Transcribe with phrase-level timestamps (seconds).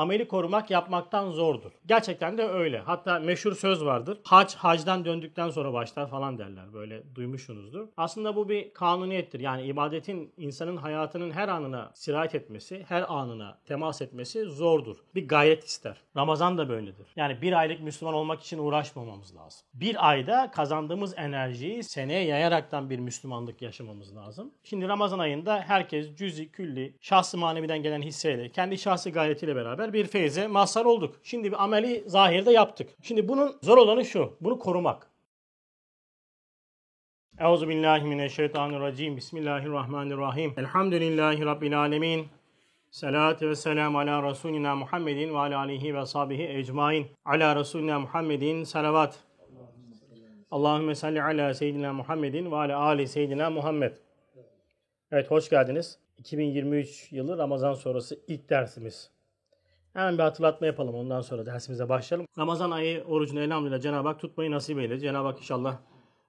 [0.00, 1.70] ameli korumak yapmaktan zordur.
[1.86, 2.78] Gerçekten de öyle.
[2.78, 4.18] Hatta meşhur söz vardır.
[4.24, 6.72] Hac hacdan döndükten sonra başlar falan derler.
[6.72, 7.88] Böyle duymuşsunuzdur.
[7.96, 9.40] Aslında bu bir kanuniyettir.
[9.40, 14.96] Yani ibadetin insanın hayatının her anına sirayet etmesi, her anına temas etmesi zordur.
[15.14, 15.96] Bir gayret ister.
[16.16, 17.06] Ramazan da böyledir.
[17.16, 19.66] Yani bir aylık Müslüman olmak için uğraşmamamız lazım.
[19.74, 24.50] Bir ayda kazandığımız enerjiyi seneye yayaraktan bir Müslümanlık yaşamamız lazım.
[24.64, 30.06] Şimdi Ramazan ayında herkes cüzi, külli, şahsı maneviden gelen hisseyle, kendi şahsi gayretiyle beraber bir
[30.06, 31.16] feyze mazhar olduk.
[31.22, 32.90] Şimdi bir ameli zahirde yaptık.
[33.02, 35.10] Şimdi bunun zor olanı şu, bunu korumak.
[37.38, 39.16] Euzu billahi mineşşeytanirracim.
[39.16, 40.54] Bismillahirrahmanirrahim.
[40.56, 42.28] Elhamdülillahi rabbil alamin.
[42.90, 47.06] Salatü ve selamu ala Resulina Muhammedin ve ala alihi ve sahbihi ecmain.
[47.24, 49.18] Ala Resulina Muhammedin salavat.
[50.50, 53.96] Allahümme salli ala seyyidina Muhammedin ve ala ali seyyidina Muhammed.
[55.12, 55.98] Evet hoş geldiniz.
[56.18, 59.10] 2023 yılı Ramazan sonrası ilk dersimiz.
[59.92, 62.26] Hemen bir hatırlatma yapalım ondan sonra dersimize başlayalım.
[62.38, 65.00] Ramazan ayı orucunu elhamdülillah Cenab-ı Hak tutmayı nasip eyledi.
[65.00, 65.78] Cenab-ı Hak inşallah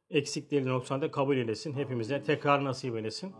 [0.09, 1.73] eksikleri noksanında kabul eylesin.
[1.73, 3.33] Hepimize tekrar nasip eylesin.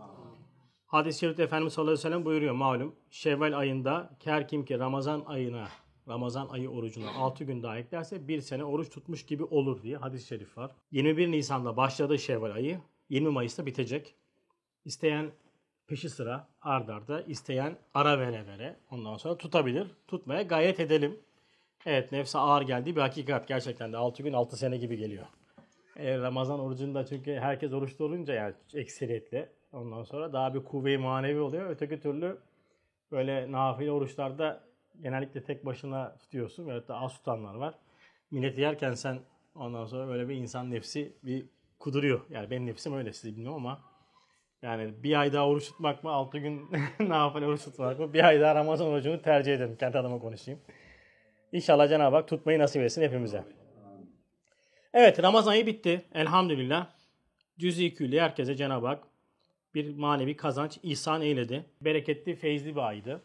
[0.86, 2.94] Hadis-i şerifte Efendimiz sallallahu aleyhi ve sellem buyuruyor malum.
[3.10, 5.68] Şevval ayında her kim ki Ramazan ayına,
[6.08, 10.26] Ramazan ayı orucuna 6 gün daha eklerse bir sene oruç tutmuş gibi olur diye hadis-i
[10.26, 10.70] şerif var.
[10.90, 12.80] 21 Nisan'da başladı Şevval ayı.
[13.08, 14.14] 20 Mayıs'ta bitecek.
[14.84, 15.30] İsteyen
[15.92, 19.86] peşi sıra ard arda, isteyen ara vere vere ondan sonra tutabilir.
[20.08, 21.20] Tutmaya gayret edelim.
[21.86, 23.48] Evet nefse ağır geldiği bir hakikat.
[23.48, 25.26] Gerçekten de 6 gün 6 sene gibi geliyor.
[25.96, 31.40] E, Ramazan orucunda çünkü herkes oruçlu olunca yani ekseriyetle ondan sonra daha bir kuvve-i manevi
[31.40, 31.70] oluyor.
[31.70, 32.38] Öteki türlü
[33.10, 34.64] böyle nafile oruçlarda
[35.02, 36.68] genellikle tek başına tutuyorsun.
[36.68, 37.74] Evet de az tutanlar var.
[38.30, 39.18] Millet yerken sen
[39.54, 41.46] ondan sonra böyle bir insan nefsi bir
[41.78, 42.20] kuduruyor.
[42.30, 43.91] Yani benim nefsim öyle sizi bilmiyorum ama
[44.62, 48.40] yani bir ay daha oruç tutmak mı, altı gün nafile oruç tutmak mı, bir ay
[48.40, 49.76] daha Ramazan orucunu tercih ederim.
[49.76, 50.60] Kendi adıma konuşayım.
[51.52, 53.44] İnşallah Cenab-ı Hak tutmayı nasip etsin hepimize.
[54.94, 56.02] Evet Ramazan ayı bitti.
[56.14, 56.86] Elhamdülillah.
[57.58, 59.04] Cüz-i külli herkese Cenab-ı Hak
[59.74, 61.64] bir manevi kazanç ihsan eyledi.
[61.80, 63.22] Bereketli, feyizli bir aydı.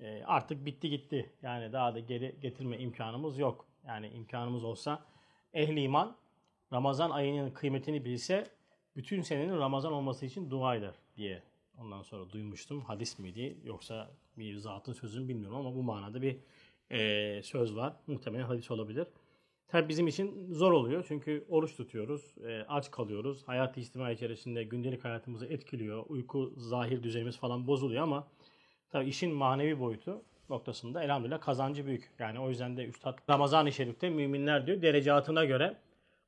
[0.00, 1.30] E, artık bitti gitti.
[1.42, 3.66] Yani daha da geri getirme imkanımız yok.
[3.86, 5.02] Yani imkanımız olsa
[5.54, 6.16] ehli iman
[6.72, 8.46] Ramazan ayının kıymetini bilse
[8.96, 11.42] bütün senenin Ramazan olması için dua eder diye
[11.78, 12.80] ondan sonra duymuştum.
[12.80, 16.36] Hadis miydi yoksa bir zatın sözünü bilmiyorum ama bu manada bir
[16.90, 17.96] e, söz var.
[18.06, 19.06] Muhtemelen hadis olabilir.
[19.68, 23.48] Tabi bizim için zor oluyor çünkü oruç tutuyoruz, e, aç kalıyoruz.
[23.48, 26.04] Hayat-ı içerisinde gündelik hayatımızı etkiliyor.
[26.08, 28.28] Uyku, zahir düzenimiz falan bozuluyor ama
[28.90, 32.10] tabi işin manevi boyutu noktasında elhamdülillah kazancı büyük.
[32.18, 35.76] Yani o yüzden de Üstad Ramazan-ı Şerif'te müminler diyor derecatına göre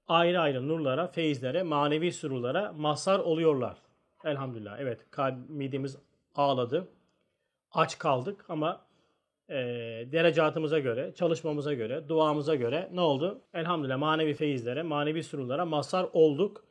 [0.08, 3.76] ayrı ayrı nurlara, feyizlere, manevi sürurlara mazhar oluyorlar.
[4.24, 4.80] Elhamdülillah.
[4.80, 5.96] Evet kalp, midemiz
[6.34, 6.88] ağladı.
[7.72, 8.80] Aç kaldık ama
[9.48, 9.54] e,
[10.12, 13.40] derecatımıza göre, çalışmamıza göre, duamıza göre ne oldu?
[13.54, 16.64] Elhamdülillah manevi feyizlere, manevi sürurlara mazhar olduk.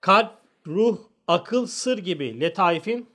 [0.00, 0.32] Kalp,
[0.66, 3.10] ruh, akıl, sır gibi letaifin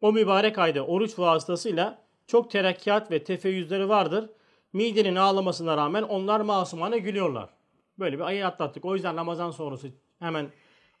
[0.00, 4.30] o mübarek ayda oruç vasıtasıyla çok terakkiat ve tefeyyüzleri vardır.
[4.72, 7.48] Midenin ağlamasına rağmen onlar masumane gülüyorlar.
[8.00, 8.84] Böyle bir ayı atlattık.
[8.84, 9.88] O yüzden Ramazan sonrası
[10.18, 10.50] hemen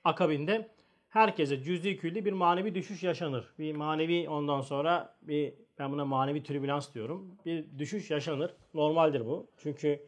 [0.04, 0.68] akabinde
[1.08, 3.44] herkese cüz'i külli bir manevi düşüş yaşanır.
[3.58, 7.36] Bir manevi ondan sonra bir ben buna manevi türbülans diyorum.
[7.46, 8.54] Bir düşüş yaşanır.
[8.74, 9.46] Normaldir bu.
[9.56, 10.00] Çünkü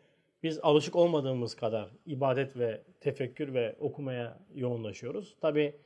[0.42, 5.36] biz alışık olmadığımız kadar ibadet ve tefekkür ve okumaya yoğunlaşıyoruz.
[5.40, 5.76] Tabi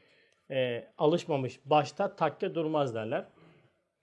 [0.50, 3.24] e, alışmamış başta takke durmaz derler.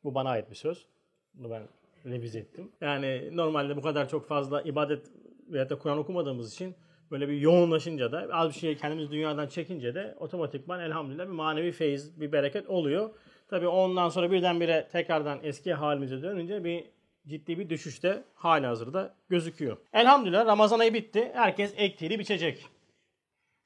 [0.04, 0.86] Bu bana ait bir söz.
[1.34, 1.64] Bunu ben
[2.06, 2.72] revize ettim.
[2.82, 5.12] Yani normalde bu kadar çok fazla ibadet
[5.48, 6.76] veya da Kur'an okumadığımız için
[7.14, 11.72] böyle bir yoğunlaşınca da az bir şey kendimiz dünyadan çekince de otomatikman elhamdülillah bir manevi
[11.72, 13.10] feyiz, bir bereket oluyor.
[13.50, 16.84] Tabii ondan sonra birdenbire tekrardan eski halimize dönünce bir
[17.28, 19.78] ciddi bir düşüş de hali hazırda gözüküyor.
[19.94, 21.32] Elhamdülillah Ramazan ayı bitti.
[21.34, 22.66] Herkes ektiğini biçecek.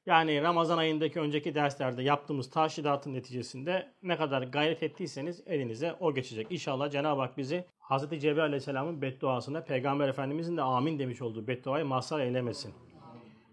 [0.05, 6.47] Yani Ramazan ayındaki önceki derslerde yaptığımız taşidatın neticesinde ne kadar gayret ettiyseniz elinize o geçecek.
[6.49, 8.19] İnşallah Cenab-ı Hak bizi Hz.
[8.21, 12.86] Cebrail Aleyhisselam'ın bedduasına Peygamber Efendimizin de amin demiş olduğu bedduayı mazhar eylemesin.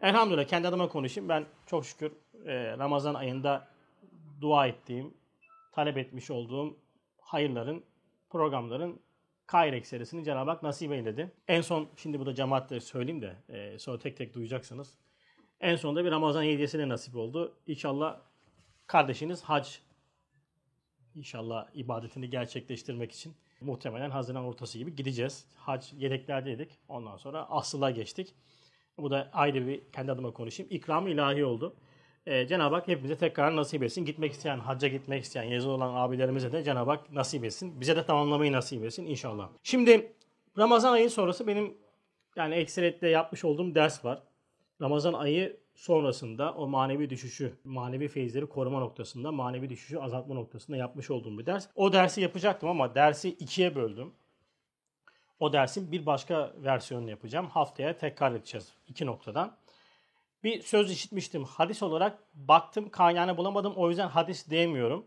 [0.05, 1.29] Elhamdülillah kendi adıma konuşayım.
[1.29, 2.13] Ben çok şükür
[2.47, 3.69] e, Ramazan ayında
[4.41, 5.15] dua ettiğim,
[5.73, 6.77] talep etmiş olduğum
[7.21, 7.85] hayırların,
[8.31, 9.01] programların
[9.47, 11.33] Kayr ekserisini Cenab-ı Hak nasip eyledi.
[11.49, 14.95] En son, şimdi bu da cemaatle söyleyeyim de e, sonra tek tek duyacaksınız.
[15.61, 17.55] En sonunda bir Ramazan hediyesi de nasip oldu.
[17.67, 18.21] İnşallah
[18.87, 19.69] kardeşiniz hac
[21.15, 25.47] İnşallah ibadetini gerçekleştirmek için muhtemelen Haziran ortası gibi gideceğiz.
[25.57, 26.79] Hac yedeklerdeydik.
[26.89, 28.35] Ondan sonra asıla geçtik.
[28.99, 30.73] Bu da ayrı bir kendi adıma konuşayım.
[30.73, 31.77] İkram ilahi oldu.
[32.27, 34.05] Ee, Cenab-ı Hak hepimize tekrar nasip etsin.
[34.05, 37.81] Gitmek isteyen, hacca gitmek isteyen, yazılı olan abilerimize de Cenab-ı Hak nasip etsin.
[37.81, 39.49] Bize de tamamlamayı nasip etsin inşallah.
[39.63, 40.13] Şimdi
[40.59, 41.75] Ramazan ayı sonrası benim
[42.37, 44.23] yani ekseriyetle yapmış olduğum ders var.
[44.83, 51.11] Ramazan ayı sonrasında o manevi düşüşü, manevi feyizleri koruma noktasında, manevi düşüşü azaltma noktasında yapmış
[51.11, 51.69] olduğum bir ders.
[51.75, 54.13] O dersi yapacaktım ama dersi ikiye böldüm.
[55.45, 57.47] O dersin bir başka versiyonunu yapacağım.
[57.47, 59.57] Haftaya tekrar edeceğiz iki noktadan.
[60.45, 61.45] Bir söz işitmiştim.
[61.45, 63.73] Hadis olarak baktım kaynağını bulamadım.
[63.77, 65.05] O yüzden hadis diyemiyorum.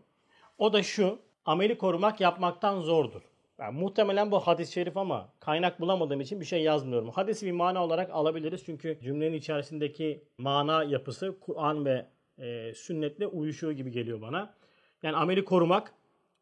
[0.58, 1.18] O da şu.
[1.44, 3.22] Ameli korumak yapmaktan zordur.
[3.58, 7.10] Yani muhtemelen bu hadis-i şerif ama kaynak bulamadığım için bir şey yazmıyorum.
[7.10, 12.06] Hadisi bir mana olarak alabiliriz çünkü cümlenin içerisindeki mana yapısı Kur'an ve
[12.38, 14.54] e, sünnetle uyuşuyor gibi geliyor bana.
[15.02, 15.94] Yani ameli korumak,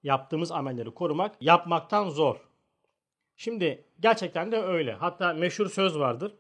[0.02, 2.45] yaptığımız amelleri korumak yapmaktan zor.
[3.36, 4.92] Şimdi gerçekten de öyle.
[4.92, 6.32] Hatta meşhur söz vardır.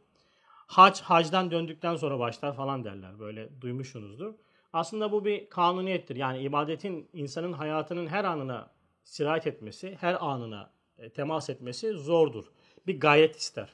[0.66, 3.18] Hac hacdan döndükten sonra başlar falan derler.
[3.18, 4.34] Böyle duymuşsunuzdur.
[4.72, 6.16] Aslında bu bir kanuniyettir.
[6.16, 8.70] Yani ibadetin insanın hayatının her anına
[9.04, 12.44] sirayet etmesi, her anına e, temas etmesi zordur.
[12.86, 13.72] Bir gayret ister.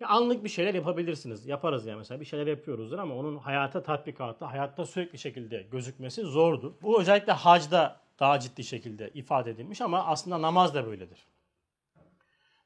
[0.00, 1.46] Ya anlık bir şeyler yapabilirsiniz.
[1.46, 6.72] Yaparız ya mesela bir şeyler yapıyoruzdur ama onun hayata tatbikatı, hayatta sürekli şekilde gözükmesi zordur.
[6.82, 11.26] Bu özellikle hacda daha ciddi şekilde ifade edilmiş ama aslında namaz da böyledir.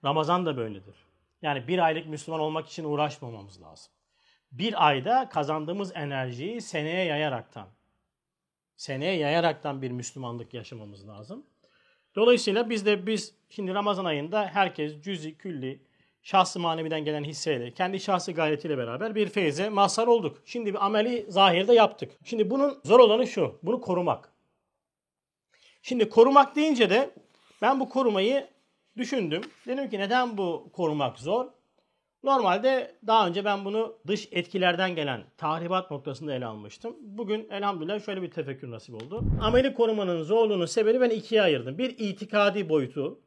[0.05, 0.95] Ramazan da böyledir.
[1.43, 3.93] Yani bir aylık Müslüman olmak için uğraşmamamız lazım.
[4.53, 7.69] Bir ayda kazandığımız enerjiyi seneye yayaraktan,
[8.77, 11.47] seneye yayaraktan bir Müslümanlık yaşamamız lazım.
[12.15, 15.83] Dolayısıyla biz de biz şimdi Ramazan ayında herkes cüzi, külli,
[16.23, 20.43] şahsı maneviden gelen hisseyle, kendi şahsı gayretiyle beraber bir feyze mazhar olduk.
[20.45, 22.13] Şimdi bir ameli zahirde yaptık.
[22.25, 24.33] Şimdi bunun zor olanı şu, bunu korumak.
[25.83, 27.11] Şimdi korumak deyince de
[27.63, 28.49] ben bu korumayı
[28.97, 29.43] düşündüm.
[29.67, 31.47] Dedim ki neden bu korumak zor?
[32.23, 36.97] Normalde daha önce ben bunu dış etkilerden gelen tahribat noktasında ele almıştım.
[37.01, 39.25] Bugün elhamdülillah şöyle bir tefekkür nasip oldu.
[39.41, 41.79] Ameli korumanın zorluğunun sebebi ben ikiye ayırdım.
[41.79, 43.21] Bir itikadi boyutu,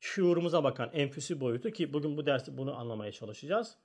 [0.00, 3.76] şuurumuza bakan enfüsi boyutu ki bugün bu dersi bunu anlamaya çalışacağız.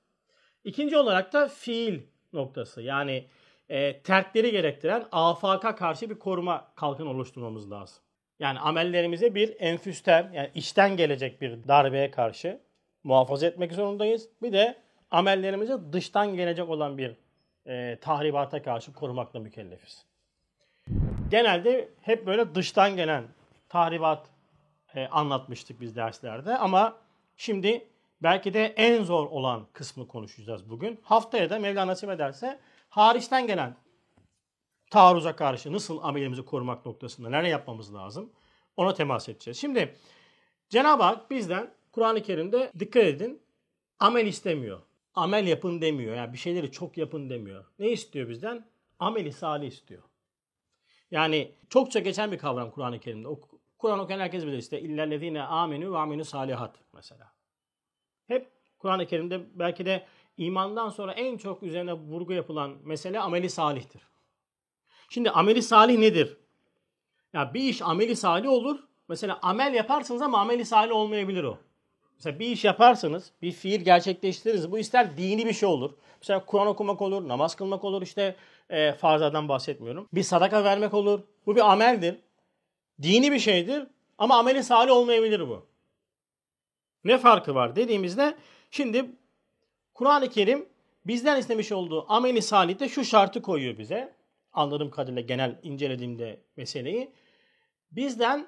[0.64, 2.00] İkinci olarak da fiil
[2.32, 3.28] noktası yani
[3.68, 8.02] e, terkleri gerektiren afaka karşı bir koruma kalkın oluşturmamız lazım.
[8.38, 12.60] Yani amellerimize bir enfüsten yani içten gelecek bir darbeye karşı
[13.04, 14.28] muhafaza etmek zorundayız.
[14.42, 14.76] Bir de
[15.10, 17.16] amellerimizi dıştan gelecek olan bir
[17.66, 20.06] e, tahribata karşı korumakla mükellefiz.
[21.30, 23.24] Genelde hep böyle dıştan gelen
[23.68, 24.26] tahribat
[24.94, 26.96] e, anlatmıştık biz derslerde ama
[27.36, 27.86] şimdi
[28.22, 31.00] belki de en zor olan kısmı konuşacağız bugün.
[31.02, 32.58] Haftaya da Mevla nasip ederse
[32.88, 33.74] hariçten gelen
[34.90, 38.32] taarruza karşı nasıl amelimizi korumak noktasında neler yapmamız lazım
[38.76, 39.58] ona temas edeceğiz.
[39.58, 39.94] Şimdi
[40.68, 43.42] Cenab-ı Hak bizden Kur'an-ı Kerim'de dikkat edin
[43.98, 44.80] amel istemiyor.
[45.14, 46.16] Amel yapın demiyor.
[46.16, 47.64] Yani bir şeyleri çok yapın demiyor.
[47.78, 48.66] Ne istiyor bizden?
[48.98, 50.02] Ameli salih istiyor.
[51.10, 53.28] Yani çokça geçen bir kavram Kur'an-ı Kerim'de.
[53.78, 57.32] Kur'an okuyan herkes bilir işte illellezine amenu ve aminu salihat mesela.
[58.26, 60.06] Hep Kur'an-ı Kerim'de belki de
[60.36, 64.02] imandan sonra en çok üzerine vurgu yapılan mesele ameli salihtir.
[65.08, 66.36] Şimdi ameli salih nedir?
[67.32, 68.78] Ya bir iş ameli salih olur.
[69.08, 71.58] Mesela amel yaparsınız ama ameli salih olmayabilir o.
[72.14, 74.72] Mesela bir iş yaparsınız, bir fiil gerçekleştiririz.
[74.72, 75.90] Bu ister dini bir şey olur.
[76.20, 78.36] Mesela Kur'an okumak olur, namaz kılmak olur, işte
[78.70, 80.08] e, farzadan bahsetmiyorum.
[80.12, 81.20] Bir sadaka vermek olur.
[81.46, 82.16] Bu bir ameldir.
[83.02, 83.86] Dini bir şeydir
[84.18, 85.66] ama ameli salih olmayabilir bu.
[87.04, 88.36] Ne farkı var dediğimizde
[88.70, 89.10] şimdi
[89.94, 90.68] Kur'an-ı Kerim
[91.06, 94.17] bizden istemiş olduğu ameli salihte şu şartı koyuyor bize.
[94.58, 97.12] Anladığım kadarıyla genel incelediğimde meseleyi.
[97.90, 98.46] Bizden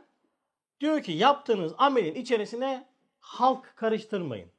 [0.81, 2.88] diyor ki yaptığınız amelin içerisine
[3.19, 4.50] halk karıştırmayın.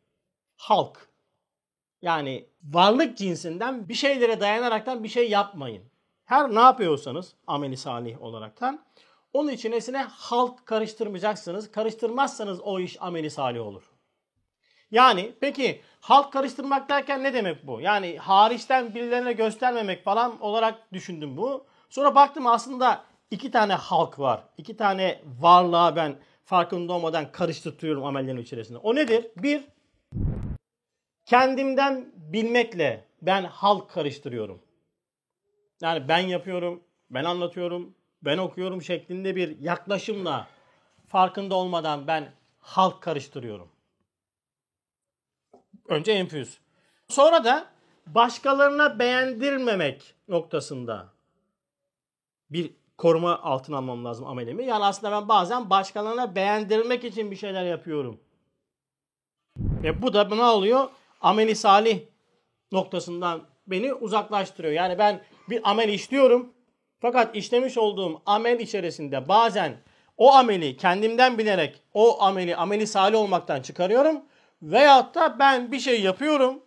[0.56, 1.10] Halk.
[2.02, 5.84] Yani varlık cinsinden bir şeylere dayanaraktan bir şey yapmayın.
[6.26, 8.86] Her ne yapıyorsanız ameli salih olaraktan
[9.34, 11.72] onun içerisine halk karıştırmayacaksınız.
[11.72, 13.91] Karıştırmazsanız o iş ameli salih olur.
[14.92, 17.82] Yani peki halk karıştırmak derken ne demek bu?
[17.82, 21.66] Yani hariçten birilerine göstermemek falan olarak düşündüm bu.
[21.90, 24.44] Sonra baktım aslında iki tane halk var.
[24.58, 28.78] İki tane varlığa ben farkında olmadan karıştırtıyorum amellerin içerisinde.
[28.78, 29.28] O nedir?
[29.38, 29.64] Bir,
[31.26, 34.62] kendimden bilmekle ben halk karıştırıyorum.
[35.82, 40.48] Yani ben yapıyorum, ben anlatıyorum, ben okuyorum şeklinde bir yaklaşımla
[41.08, 43.70] farkında olmadan ben halk karıştırıyorum.
[45.92, 46.58] Önce enfüz.
[47.08, 47.66] Sonra da
[48.08, 51.08] başkalarına beğendirmemek noktasında
[52.50, 54.66] bir koruma altına almam lazım amelimi.
[54.66, 58.20] Yani aslında ben bazen başkalarına beğendirmek için bir şeyler yapıyorum.
[59.58, 60.90] Ve bu da ne oluyor?
[61.22, 62.00] Ameli salih
[62.72, 64.74] noktasından beni uzaklaştırıyor.
[64.74, 66.54] Yani ben bir amel işliyorum.
[67.00, 69.78] Fakat işlemiş olduğum amel içerisinde bazen
[70.18, 74.22] o ameli kendimden bilerek o ameli ameli salih olmaktan çıkarıyorum.
[74.62, 76.60] Veyahut da ben bir şey yapıyorum.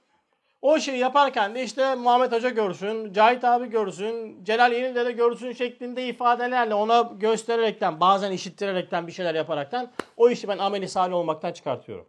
[0.62, 5.52] O şeyi yaparken de işte Muhammed Hoca görsün, Cahit abi görsün, Celal Yenilde de görsün
[5.52, 11.52] şeklinde ifadelerle ona göstererekten, bazen işittirerekten bir şeyler yaparaktan o işi ben ameli salih olmaktan
[11.52, 12.06] çıkartıyorum.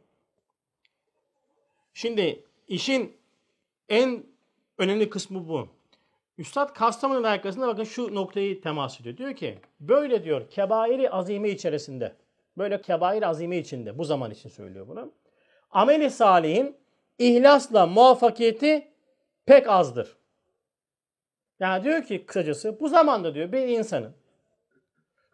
[1.93, 3.17] Şimdi işin
[3.89, 4.23] en
[4.77, 5.67] önemli kısmı bu.
[6.37, 9.17] Üstad Kastamonu'nun alakasında bakın şu noktayı temas ediyor.
[9.17, 12.15] Diyor ki böyle diyor kebairi azime içerisinde
[12.57, 15.11] böyle kebair azime içinde bu zaman için söylüyor bunu.
[15.71, 16.77] Ameli salihin
[17.19, 18.91] ihlasla muvaffakiyeti
[19.45, 20.17] pek azdır.
[21.59, 24.15] Yani diyor ki kısacası bu zamanda diyor bir insanın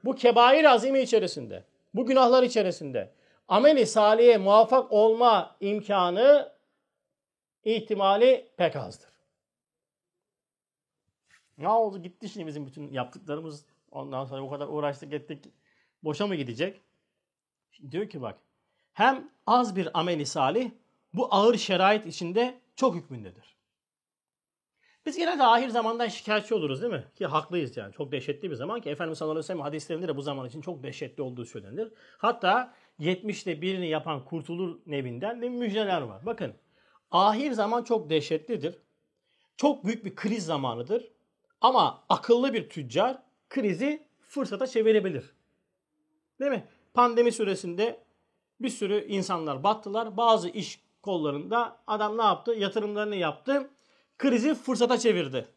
[0.03, 3.13] bu kebair azimi içerisinde, bu günahlar içerisinde
[3.47, 6.51] ameli saliye muvaffak olma imkanı
[7.63, 9.09] ihtimali pek azdır.
[11.57, 15.45] Ne oldu gitti şimdi bizim bütün yaptıklarımız ondan sonra bu kadar uğraştık ettik
[16.03, 16.81] boşa mı gidecek?
[17.71, 18.39] Şimdi diyor ki bak
[19.01, 20.71] hem az bir ameli salih
[21.13, 23.55] bu ağır şerait içinde çok hükmündedir.
[25.05, 27.03] Biz genelde ahir zamandan şikayetçi oluruz değil mi?
[27.15, 27.93] Ki haklıyız yani.
[27.93, 30.61] Çok dehşetli bir zaman ki Efendimiz sallallahu aleyhi ve sellem hadislerinde de bu zaman için
[30.61, 31.93] çok dehşetli olduğu söylenir.
[32.17, 36.25] Hatta 70'te birini yapan kurtulur nevinden de müjdeler var.
[36.25, 36.53] Bakın
[37.11, 38.77] ahir zaman çok dehşetlidir.
[39.57, 41.11] Çok büyük bir kriz zamanıdır.
[41.61, 43.17] Ama akıllı bir tüccar
[43.49, 45.33] krizi fırsata çevirebilir.
[46.39, 46.67] Değil mi?
[46.93, 48.03] Pandemi süresinde
[48.63, 50.17] bir sürü insanlar battılar.
[50.17, 52.53] Bazı iş kollarında adam ne yaptı?
[52.53, 53.69] Yatırımlarını yaptı.
[54.17, 55.47] Krizi fırsata çevirdi.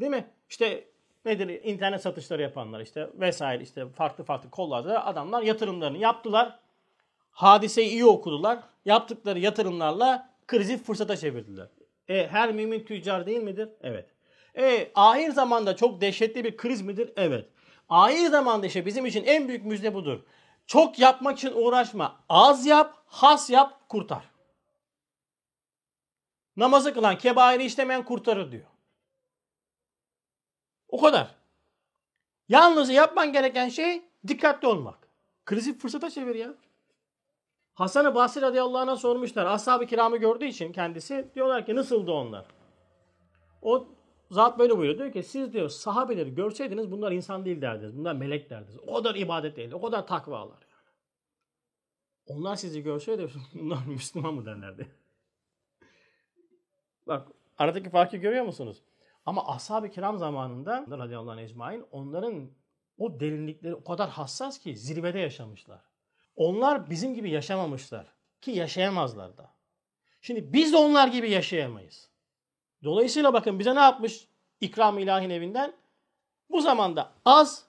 [0.00, 0.26] Değil mi?
[0.50, 0.84] İşte
[1.24, 1.60] nedir?
[1.64, 6.58] İnternet satışları yapanlar işte vesaire işte farklı farklı kollarda adamlar yatırımlarını yaptılar.
[7.30, 8.58] Hadiseyi iyi okudular.
[8.84, 11.68] Yaptıkları yatırımlarla krizi fırsata çevirdiler.
[12.08, 13.68] E, her mümin tüccar değil midir?
[13.82, 14.08] Evet.
[14.58, 17.12] E, ahir zamanda çok dehşetli bir kriz midir?
[17.16, 17.48] Evet.
[17.88, 20.20] Ahir zamanda işte bizim için en büyük müjde budur.
[20.68, 22.16] Çok yapmak için uğraşma.
[22.28, 24.30] Az yap, has yap, kurtar.
[26.56, 28.66] Namazı kılan, kebairi işlemeyen kurtarır diyor.
[30.88, 31.34] O kadar.
[32.48, 35.08] Yalnız yapman gereken şey dikkatli olmak.
[35.44, 36.54] Krizi fırsata çevir ya.
[37.74, 39.46] Hasan-ı Basri radıyallahu anh'a sormuşlar.
[39.46, 42.44] Ashab-ı kiramı gördüğü için kendisi diyorlar ki nasıldı onlar?
[43.62, 43.88] O
[44.30, 44.98] zat böyle buyuruyor.
[44.98, 47.98] Diyor ki siz diyor sahabeleri görseydiniz bunlar insan değil derdiniz.
[47.98, 48.78] Bunlar melek derdiniz.
[48.86, 49.72] O kadar ibadet değil.
[49.72, 50.48] O kadar takvalar.
[50.48, 50.68] Yani.
[52.26, 54.88] Onlar sizi görseydi bunlar Müslüman mı derlerdi.
[57.06, 58.82] Bak aradaki farkı görüyor musunuz?
[59.26, 62.50] Ama ashab-ı kiram zamanında radıyallahu anh ecmain onların
[62.98, 65.80] o derinlikleri o kadar hassas ki zirvede yaşamışlar.
[66.36, 68.06] Onlar bizim gibi yaşamamışlar
[68.40, 69.54] ki yaşayamazlar da.
[70.20, 72.07] Şimdi biz de onlar gibi yaşayamayız.
[72.84, 74.28] Dolayısıyla bakın bize ne yapmış
[74.60, 75.72] ikram ilahin evinden?
[76.50, 77.66] Bu zamanda az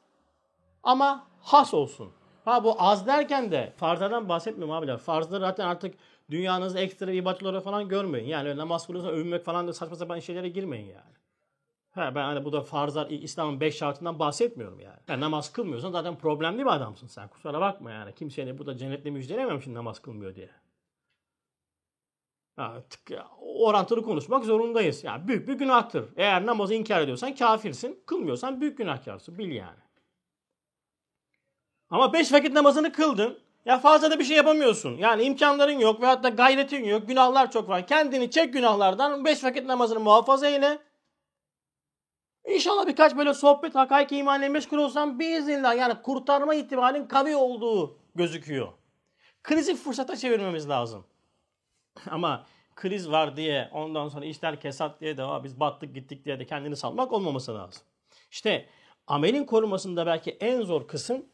[0.84, 2.12] ama has olsun.
[2.46, 4.98] Ha bu az derken de farzlardan bahsetmiyorum abiler.
[4.98, 5.96] Farzları zaten artık
[6.32, 8.28] dünyanızda ekstra ibadetleri falan görmeyin.
[8.28, 11.20] Yani namaz kılıyorsan övünmek falan da saçma sapan şeylere girmeyin yani.
[11.92, 15.00] Ha, ben hani bu da farzlar İslam'ın beş şartından bahsetmiyorum yani.
[15.08, 15.22] yani.
[15.22, 17.28] Namaz kılmıyorsan zaten problemli bir adamsın sen.
[17.28, 18.16] Kusura bakma yani.
[18.16, 20.50] Kimseye burada cennetle müjdeleyemem şimdi namaz kılmıyor diye.
[23.42, 25.04] Orantılı konuşmak zorundayız.
[25.04, 26.06] Yani büyük bir günahtır.
[26.18, 28.04] Eğer namazı inkar ediyorsan kafirsin.
[28.06, 29.38] Kılmıyorsan büyük günahkarsın.
[29.38, 29.80] Bil yani.
[31.90, 33.40] Ama beş vakit namazını kıldın.
[33.66, 34.98] Ya fazla da bir şey yapamıyorsun.
[34.98, 37.08] Yani imkanların yok veyahut da gayretin yok.
[37.08, 37.88] Günahlar çok var.
[37.88, 39.26] Kendini çek günahlardan.
[39.26, 40.80] Beş vakit namazını muhafaza eyle.
[42.46, 48.68] İnşallah birkaç böyle sohbet, hakaik imanla meşgul olsam biiznillah yani kurtarma ihtimalin kavi olduğu gözüküyor.
[49.44, 51.06] Krizi fırsata çevirmemiz lazım.
[52.10, 56.46] Ama kriz var diye ondan sonra işler kesat diye de biz battık gittik diye de
[56.46, 57.84] kendini salmak olmaması lazım.
[58.32, 58.66] İşte
[59.08, 61.26] amelin korumasında belki en zor kısım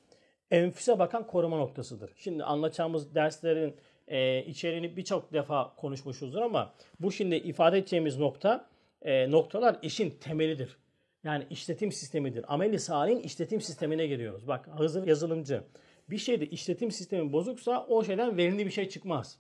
[0.52, 2.12] enfüse bakan koruma noktasıdır.
[2.18, 3.76] Şimdi anlatacağımız derslerin
[4.08, 8.70] e, içeriğini birçok defa konuşmuşuzdur ama bu şimdi ifade edeceğimiz nokta
[9.02, 10.78] e, noktalar işin temelidir.
[11.24, 12.54] Yani işletim sistemidir.
[12.54, 14.48] Ameli salihin işletim sistemine giriyoruz.
[14.48, 15.64] Bak hazır yazılımcı
[16.10, 19.38] bir şeyde işletim sistemi bozuksa o şeyden verimli bir şey çıkmaz.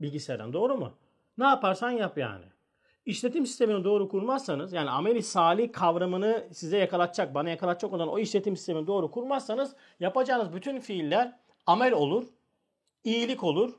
[0.00, 0.92] Bilgisayardan doğru mu?
[1.38, 2.44] Ne yaparsan yap yani.
[3.06, 8.56] İşletim sistemini doğru kurmazsanız yani ameli salih kavramını size yakalatacak, bana yakalatacak olan o işletim
[8.56, 12.24] sistemini doğru kurmazsanız yapacağınız bütün fiiller amel olur,
[13.04, 13.74] iyilik olur.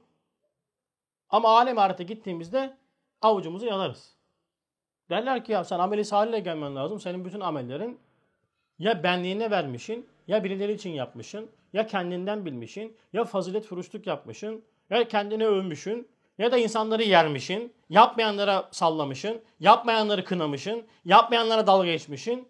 [1.29, 2.77] Ama alem ahirete gittiğimizde
[3.21, 4.15] avucumuzu yalarız.
[5.09, 6.99] Derler ki ya sen ameli salihle gelmen lazım.
[6.99, 7.99] Senin bütün amellerin
[8.79, 15.07] ya benliğine vermişin, ya birileri için yapmışın, ya kendinden bilmişin, ya fazilet furuşluk yapmışın, ya
[15.07, 22.47] kendini övmüşün, ya da insanları yermişin, yapmayanlara sallamışın, yapmayanları kınamışın, yapmayanlara dalga geçmişin.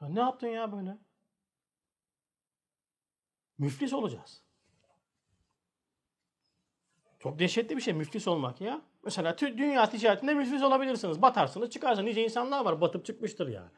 [0.00, 0.98] Ya ne yaptın ya böyle?
[3.58, 4.42] Müflis olacağız.
[7.18, 8.80] Çok dehşetli bir şey müflis olmak ya.
[9.04, 11.22] Mesela dünya ticaretinde müflis olabilirsiniz.
[11.22, 12.08] Batarsınız çıkarsınız.
[12.08, 13.70] Nice insanlar var batıp çıkmıştır yani.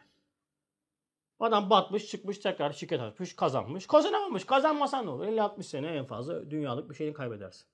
[1.41, 3.87] Adam batmış çıkmış tekrar şirket açmış kazanmış.
[3.87, 5.27] Kazanamamış kazanmasan ne olur?
[5.27, 7.67] 50-60 sene en fazla dünyalık bir şeyini kaybedersin.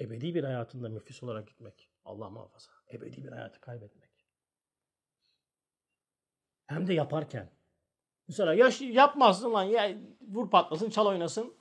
[0.00, 1.88] Ebedi bir hayatında müflis olarak gitmek.
[2.04, 2.70] Allah muhafaza.
[2.92, 4.10] Ebedi bir hayatı kaybetmek.
[6.66, 7.50] Hem de yaparken.
[8.28, 11.54] Mesela yaş, yapmazsın lan ya vur patlasın çal oynasın.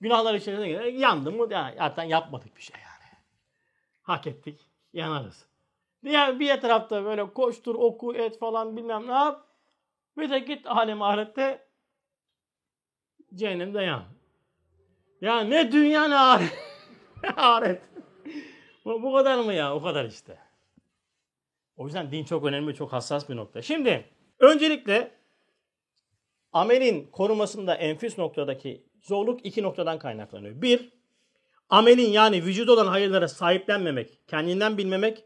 [0.00, 0.84] Günahlar içerisine girer.
[0.84, 1.52] Yandım mı?
[1.52, 3.18] Ya, zaten yapmadık bir şey yani.
[4.02, 4.70] Hak ettik.
[4.92, 5.46] Yanarız.
[6.04, 9.47] Diğer bir tarafta böyle koştur, oku, et falan bilmem ne yap.
[10.18, 11.66] Bir de git alem ahirette
[13.34, 14.04] cehennemde yan.
[15.20, 16.58] Ya ne dünya ne ahiret.
[17.36, 17.82] ahiret.
[18.84, 19.74] bu, bu kadar mı ya?
[19.74, 20.38] O kadar işte.
[21.76, 23.62] O yüzden din çok önemli, çok hassas bir nokta.
[23.62, 24.04] Şimdi
[24.38, 25.10] öncelikle
[26.52, 30.62] amelin korumasında enfüs noktadaki zorluk iki noktadan kaynaklanıyor.
[30.62, 30.92] Bir,
[31.68, 35.24] amelin yani vücuda olan hayırlara sahiplenmemek, kendinden bilmemek.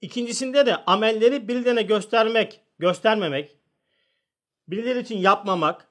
[0.00, 3.58] İkincisinde de amelleri birilerine göstermek, göstermemek,
[4.68, 5.88] birileri için yapmamak,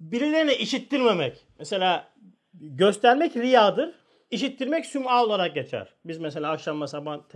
[0.00, 1.46] birilerine işittirmemek.
[1.58, 2.12] Mesela
[2.54, 3.94] göstermek riyadır,
[4.30, 5.94] işittirmek süm'a olarak geçer.
[6.04, 7.26] Biz mesela akşam mesela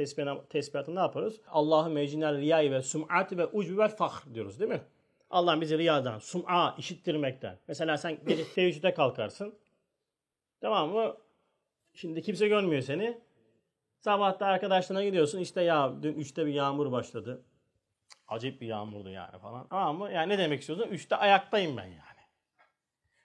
[0.48, 1.40] tesbihatında ne yaparız?
[1.48, 4.80] Allah'ı meciner riyayı ve süm'ati ve ucbi ve fahr diyoruz değil mi?
[5.30, 7.58] Allah bizi riyadan, sum'a, işittirmekten.
[7.68, 9.54] Mesela sen gece teheccüde kalkarsın.
[10.60, 11.16] Tamam mı?
[11.94, 13.20] Şimdi kimse görmüyor seni.
[14.00, 15.38] Sabahta arkadaşlarına gidiyorsun.
[15.38, 17.44] İşte ya dün üçte bir yağmur başladı.
[18.28, 19.66] Acayip bir yağmurdu yani falan.
[19.68, 20.12] Tamam mı?
[20.12, 20.88] Yani ne demek istiyorsun?
[20.88, 22.18] Üçte ayaktayım ben yani.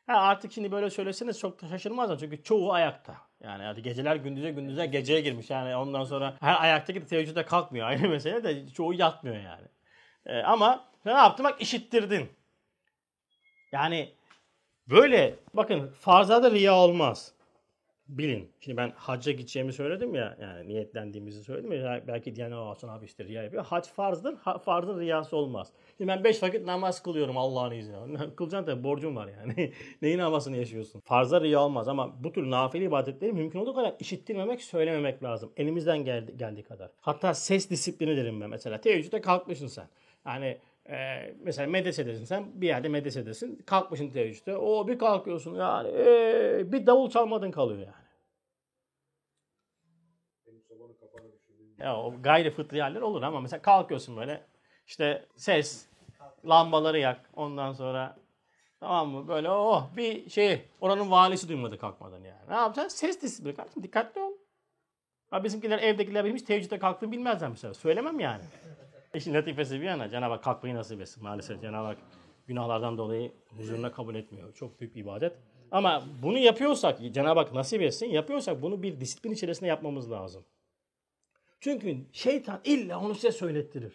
[0.08, 2.18] Ha artık şimdi böyle söyleseniz çok da şaşırmazlar.
[2.18, 3.16] Çünkü çoğu ayakta.
[3.44, 5.50] Yani hadi geceler gündüze gündüze geceye girmiş.
[5.50, 7.88] Yani ondan sonra her ayaktaki teheccüde kalkmıyor.
[7.88, 9.68] Ayrı mesele de çoğu yatmıyor yani.
[10.26, 11.44] Ee, ama ne yaptın?
[11.44, 12.30] Bak işittirdin.
[13.72, 14.14] Yani
[14.88, 17.34] böyle bakın farzada riya olmaz.
[18.08, 18.52] Bilin.
[18.60, 20.38] Şimdi ben hacca gideceğimi söyledim ya.
[20.42, 22.04] Yani niyetlendiğimizi söyledim ya.
[22.08, 23.66] Belki diyen olsun abi işte riya yapıyor.
[23.66, 24.36] Hac farzdır.
[24.36, 25.72] Ha, farzın riyası olmaz.
[25.98, 28.36] Şimdi ben beş vakit namaz kılıyorum Allah'ın izniyle.
[28.36, 29.74] Kılacaksın tabii borcum var yani.
[30.02, 31.00] Neyin havasını yaşıyorsun?
[31.00, 35.52] Farza riya olmaz ama bu tür nafile ibadetleri mümkün olduğu kadar işittirmemek, söylememek lazım.
[35.58, 36.92] Elimizden geldi, geldiği kadar.
[37.02, 38.82] Hatta ses disiplini derim ben mesela.
[38.82, 39.88] Teheccüde kalkmışsın sen.
[40.26, 40.58] Yani
[40.90, 46.86] ee, mesela medresedesin sen bir yerde medresedesin kalkmışsın teheccüde o bir kalkıyorsun yani ee, bir
[46.86, 48.04] davul çalmadın kalıyor yani.
[51.78, 54.44] Ya o gayri fıtri haller olur ama mesela kalkıyorsun böyle
[54.88, 55.88] işte ses
[56.46, 58.18] lambaları yak ondan sonra
[58.80, 62.50] tamam mı böyle oh bir şey oranın valisi duymadı kalkmadan yani.
[62.50, 62.98] Ne yapacaksın?
[62.98, 64.32] Ses disiplini kardeşim dikkatli ol.
[65.30, 67.74] Ha bizimkiler evdekiler benim hiç teheccüde kalktığımı bilmezler mesela.
[67.74, 68.44] Söylemem yani.
[69.14, 71.24] İşin latifesi bir yana Cenab-ı Hak kalkmayı nasip etsin.
[71.24, 71.98] Maalesef Cenab-ı Hak
[72.48, 74.54] günahlardan dolayı huzuruna kabul etmiyor.
[74.54, 75.34] Çok büyük bir ibadet.
[75.72, 80.46] Ama bunu yapıyorsak, Cenab-ı Hak nasip etsin, yapıyorsak bunu bir disiplin içerisinde yapmamız lazım.
[81.60, 83.94] Çünkü şeytan illa onu size söylettirir.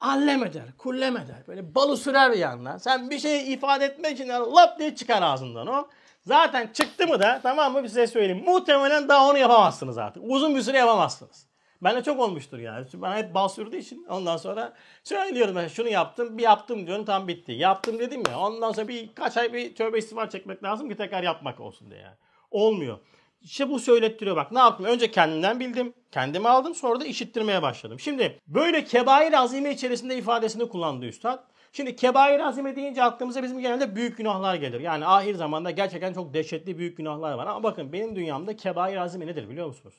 [0.00, 1.44] Allem eder, kullem eder.
[1.48, 2.78] Böyle balı sürer bir yandan.
[2.78, 5.88] Sen bir şey ifade etmek için lap diye çıkar ağzından o.
[6.20, 8.44] Zaten çıktı mı da tamam mı size söyleyeyim.
[8.44, 10.22] Muhtemelen daha onu yapamazsınız artık.
[10.26, 11.49] Uzun bir süre yapamazsınız.
[11.82, 12.86] Ben de çok olmuştur yani.
[12.94, 14.72] Ben hep bal sürdüğü için ondan sonra
[15.04, 17.52] söylüyorum ben şunu yaptım bir yaptım diyorum tam bitti.
[17.52, 21.22] Yaptım dedim ya ondan sonra bir kaç ay bir tövbe istiğfar çekmek lazım ki tekrar
[21.22, 22.16] yapmak olsun diye yani.
[22.50, 22.98] Olmuyor.
[23.42, 24.86] İşte bu söylettiriyor bak ne yaptım?
[24.86, 25.94] Önce kendimden bildim.
[26.12, 28.00] Kendimi aldım sonra da işittirmeye başladım.
[28.00, 31.44] Şimdi böyle kebair azime içerisinde ifadesini kullandı üstad.
[31.72, 34.80] Şimdi kebair azime deyince aklımıza bizim genelde büyük günahlar gelir.
[34.80, 37.46] Yani ahir zamanda gerçekten çok dehşetli büyük günahlar var.
[37.46, 39.94] Ama bakın benim dünyamda kebair azime nedir biliyor musunuz?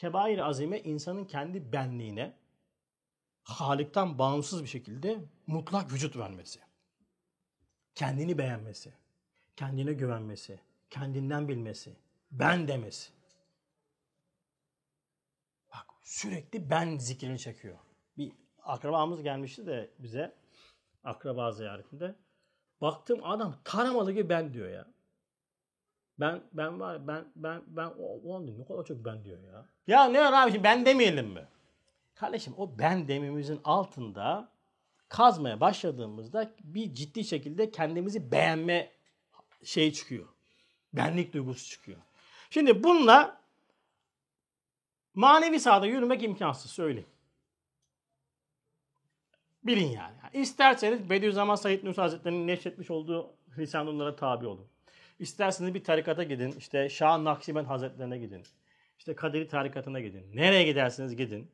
[0.00, 2.36] Kebair azime insanın kendi benliğine
[3.42, 6.60] Halik'ten bağımsız bir şekilde mutlak vücut vermesi.
[7.94, 8.92] Kendini beğenmesi,
[9.56, 10.60] kendine güvenmesi,
[10.90, 11.96] kendinden bilmesi,
[12.30, 13.10] ben demesi.
[15.72, 17.78] Bak sürekli ben zikrini çekiyor.
[18.16, 18.32] Bir
[18.62, 20.34] akrabamız gelmişti de bize
[21.04, 22.14] akraba ziyaretinde.
[22.80, 24.86] Baktım adam taramalı gibi ben diyor ya.
[26.20, 29.66] Ben ben var ben ben ben o, o ne kadar çok ben diyor ya.
[29.86, 31.44] Ya ne var abi ben demeyelim mi?
[32.14, 34.48] Kardeşim o ben dememizin altında
[35.08, 38.90] kazmaya başladığımızda bir ciddi şekilde kendimizi beğenme
[39.64, 40.28] şey çıkıyor.
[40.92, 41.98] Benlik duygusu çıkıyor.
[42.50, 43.40] Şimdi bununla
[45.14, 47.08] manevi sahada yürümek imkansız söyleyeyim.
[49.64, 50.16] Bilin yani.
[50.32, 54.66] İsterseniz Bediüzzaman Said Nursi Hazretleri'nin neşretmiş olduğu Risale-i tabi olun.
[55.20, 56.52] İsterseniz bir tarikata gidin.
[56.52, 58.42] İşte Şah Nakşibend Hazretlerine gidin.
[58.98, 60.30] İşte Kaderi tarikatına gidin.
[60.34, 61.50] Nereye giderseniz gidin.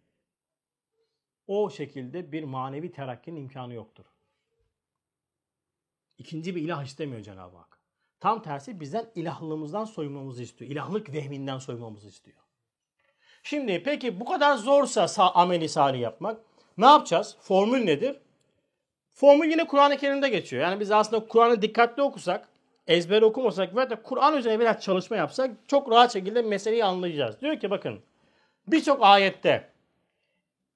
[1.47, 4.05] O şekilde bir manevi terakkinin imkanı yoktur.
[6.19, 7.79] İkinci bir ilah istemiyor Cenab-ı Hak.
[8.21, 10.71] Tam tersi bizden ilahlığımızdan soyunmamızı istiyor.
[10.71, 12.39] İlahlık vehminden soyunmamızı istiyor.
[13.43, 16.41] Şimdi peki bu kadar zorsa sa- ameli salih yapmak
[16.79, 17.37] ne yapacağız?
[17.41, 18.17] Formül nedir?
[19.11, 20.63] Formül yine Kur'an-ı Kerim'de geçiyor.
[20.63, 22.49] Yani biz aslında Kur'an'ı dikkatli okusak,
[22.87, 27.41] ezber okumasak ve de Kur'an üzerine biraz çalışma yapsak çok rahat şekilde meseleyi anlayacağız.
[27.41, 28.01] Diyor ki bakın
[28.67, 29.69] birçok ayette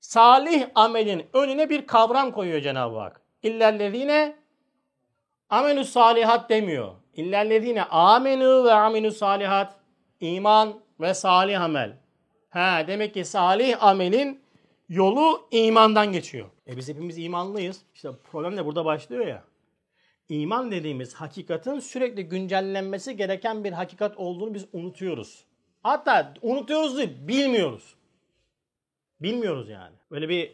[0.00, 3.20] salih amelin önüne bir kavram koyuyor Cenab-ı Hak.
[3.42, 4.36] İllellezine
[5.50, 6.92] amenü salihat demiyor.
[7.14, 9.76] İllellezine amenu ve amenü salihat.
[10.20, 11.96] iman ve salih amel.
[12.50, 14.40] Ha demek ki salih amelin
[14.88, 16.46] yolu imandan geçiyor.
[16.68, 17.82] E biz hepimiz imanlıyız.
[17.94, 19.44] İşte problem de burada başlıyor ya.
[20.30, 25.44] İman dediğimiz hakikatin sürekli güncellenmesi gereken bir hakikat olduğunu biz unutuyoruz.
[25.82, 27.94] Hatta unutuyoruz değil, bilmiyoruz.
[29.20, 29.96] Bilmiyoruz yani.
[30.10, 30.52] Böyle bir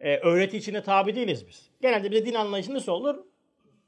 [0.00, 1.70] e, öğreti içine tabi değiliz biz.
[1.82, 3.16] Genelde bir din anlayışı nasıl olur?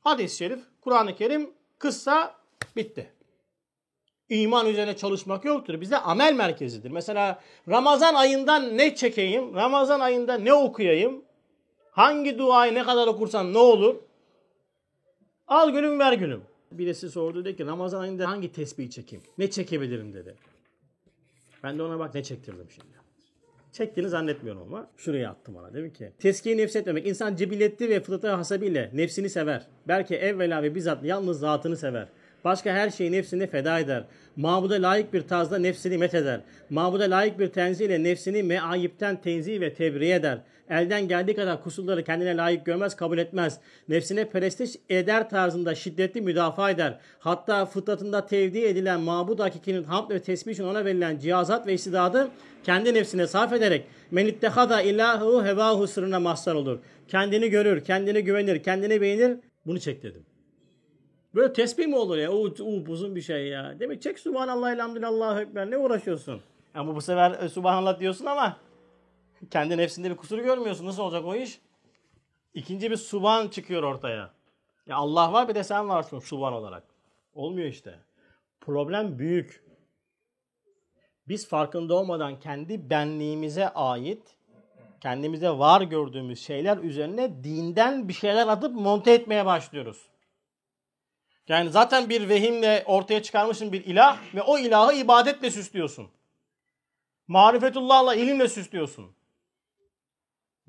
[0.01, 2.35] Hadis-i şerif, Kur'an-ı Kerim, kıssa
[2.77, 3.13] bitti.
[4.29, 5.81] İman üzerine çalışmak yoktur.
[5.81, 6.91] Bize amel merkezidir.
[6.91, 9.55] Mesela Ramazan ayından ne çekeyim?
[9.55, 11.25] Ramazan ayında ne okuyayım?
[11.91, 14.08] Hangi duayı ne kadar okursan ne olur?
[15.49, 16.43] Al gülüm ver gülüm.
[16.73, 19.25] Birisi sordu dedi ki Ramazan ayında hangi tesbihi çekeyim?
[19.39, 20.35] Ne çekebilirim dedi.
[21.63, 22.99] Ben de ona bak ne çektirdim şimdi.
[23.73, 25.75] Çektiğini zannetmiyorum ama şuraya attım ona.
[25.75, 27.07] Dedim ki teskiye nefsetmemek.
[27.07, 29.67] İnsan cibilletli ve fıtratı hasabiyle nefsini sever.
[29.89, 32.09] Belki evvela ve bizzat yalnız zatını sever.
[32.49, 34.05] Başka her şeyi nefsine feda eder.
[34.37, 36.41] Mabuda layık bir tarzda nefsini met eder.
[36.71, 40.39] Mabuda layık bir tenzih ile nefsini meayipten tenzih ve tebriye eder.
[40.71, 43.59] Elden geldiği kadar kusurları kendine layık görmez, kabul etmez.
[43.89, 46.99] Nefsine perestiş eder tarzında şiddetli müdafaa eder.
[47.19, 52.29] Hatta fıtratında tevdi edilen mabud hakikinin hamd ve tesbih için ona verilen cihazat ve istidadı
[52.65, 56.79] kendi nefsine sarf ederek men ilahu hevahu sırrına mahzar olur.
[57.09, 59.37] Kendini görür, kendini güvenir, kendini beğenir.
[59.67, 60.28] Bunu çek dedim.
[61.35, 62.33] Böyle tesbih mi olur ya?
[62.33, 63.81] U, u uzun bir şey ya.
[63.81, 65.71] Demek çek Subhanallah, Elhamdülillah, Ekber.
[65.71, 66.41] Ne uğraşıyorsun?
[66.75, 68.57] Ama bu sefer e, Subhanallah diyorsun ama
[69.51, 70.87] kendi nefsinde bir kusur görmüyorsun.
[70.87, 71.61] Nasıl olacak o iş?
[72.55, 74.31] İkinci bir Subhan çıkıyor ortaya.
[74.87, 76.83] Ya Allah var bir de sen varsın Subhan olarak.
[77.35, 77.99] Olmuyor işte.
[78.61, 79.65] Problem büyük.
[81.29, 84.37] Biz farkında olmadan kendi benliğimize ait,
[85.01, 90.09] kendimize var gördüğümüz şeyler üzerine dinden bir şeyler atıp monte etmeye başlıyoruz.
[91.49, 96.09] Yani zaten bir vehimle ortaya çıkarmışsın bir ilah ve o ilahı ibadetle süslüyorsun.
[97.29, 99.11] Marifetullah'la ilimle süslüyorsun.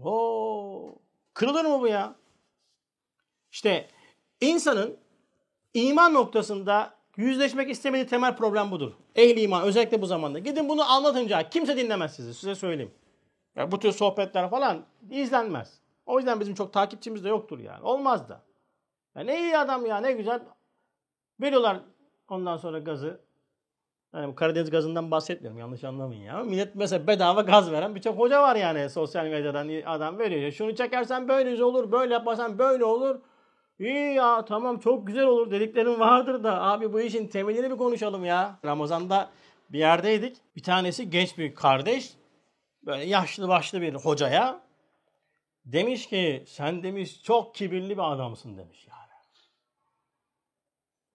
[0.04, 0.96] Oo,
[1.34, 2.16] kırılır mı bu ya?
[3.52, 3.88] İşte
[4.42, 4.98] insanın
[5.74, 8.94] iman noktasında yüzleşmek istemediği temel problem budur.
[9.16, 10.40] Ehli iman özellikle bu zamanda.
[10.40, 12.34] Gidin bunu anlatınca kimse dinlemez sizi.
[12.34, 12.94] Size söyleyeyim.
[13.56, 15.80] Ya bu tür sohbetler falan izlenmez.
[16.06, 17.84] O yüzden bizim çok takipçimiz de yoktur yani.
[17.84, 18.42] Olmaz da.
[19.16, 20.42] Ya ne iyi adam ya ne güzel.
[21.42, 21.80] Veriyorlar
[22.30, 23.22] ondan sonra gazı.
[24.14, 26.44] Yani Karadeniz gazından bahsetmiyorum yanlış anlamayın ya.
[26.44, 30.52] Millet mesela bedava gaz veren birçok hoca var yani sosyal medyadan adam veriyor.
[30.52, 33.20] Şunu çekersen böyle olur, böyle yaparsan böyle olur.
[33.80, 38.26] İyi ya tamam çok güzel olur dediklerim vardır da abi bu işin temelini bir konuşalım
[38.26, 38.60] ya.
[38.66, 39.30] Ramazan'da
[39.70, 40.38] bir yerdeydik.
[40.56, 42.14] Bir tanesi genç bir kardeş
[42.84, 44.62] böyle yaşlı başlı bir hocaya
[45.66, 49.09] demiş ki sen demiş çok kibirli bir adamsın demiş yani.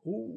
[0.06, 0.28] Oo.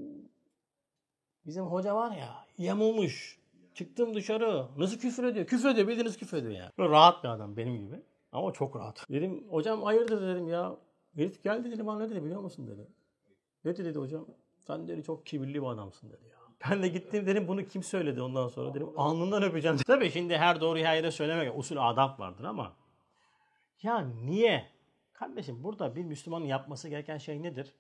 [1.46, 3.40] Bizim hoca var ya yamulmuş.
[3.74, 4.68] Çıktım dışarı.
[4.78, 5.46] Nasıl küfür ediyor?
[5.46, 5.88] Küfür ediyor.
[5.88, 6.72] Bildiğiniz küfür ediyor yani.
[6.78, 8.02] Böyle rahat bir adam benim gibi.
[8.32, 9.06] Ama çok rahat.
[9.10, 10.78] Dedim hocam hayırdır dedim ya.
[11.16, 12.88] Herif geldi dedi bana ne dedi biliyor musun dedi.
[13.66, 14.26] Ne dedi, hocam?
[14.60, 16.38] Sen dedi çok kibirli bir adamsın dedi ya.
[16.70, 19.78] Ben de gittim dedim bunu kim söyledi ondan sonra dedim alnından öpeceğim.
[19.88, 22.74] Tabii şimdi her doğruyu her yere söylemek usul adap vardır ama
[23.84, 24.66] ya niye?
[25.14, 27.74] Kardeşim burada bir Müslümanın yapması gereken şey nedir?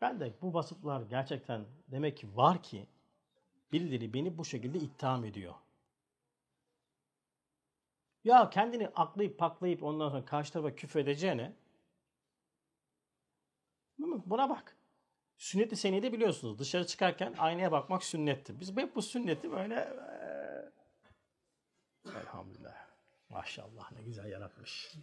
[0.00, 2.86] Ben de bu vasıflar gerçekten demek ki var ki
[3.72, 5.54] birileri beni bu şekilde itham ediyor.
[8.24, 11.52] Ya kendini aklayıp paklayıp ondan sonra karşı tarafa küfredeceğine
[14.26, 14.76] buna bak.
[15.38, 18.60] Sünnet-i seniyede biliyorsunuz dışarı çıkarken aynaya bakmak sünnettir.
[18.60, 20.70] Biz hep bu sünneti böyle ee,
[22.20, 22.74] elhamdülillah
[23.28, 24.94] maşallah ne güzel yaratmış.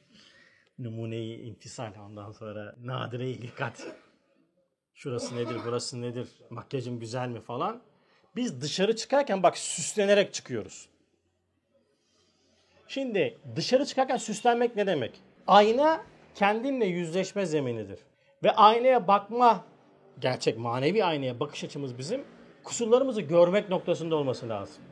[0.80, 4.07] Numuneyi imtisal ondan sonra nadire-i dikkat.
[4.98, 7.82] Şurası nedir, burası nedir, makyajım güzel mi falan.
[8.36, 10.90] Biz dışarı çıkarken bak süslenerek çıkıyoruz.
[12.88, 15.22] Şimdi dışarı çıkarken süslenmek ne demek?
[15.48, 16.02] Ayna
[16.36, 18.00] kendinle yüzleşme zeminidir.
[18.44, 19.66] Ve aynaya bakma,
[20.20, 22.24] gerçek manevi aynaya bakış açımız bizim
[22.64, 24.84] kusurlarımızı görmek noktasında olması lazım.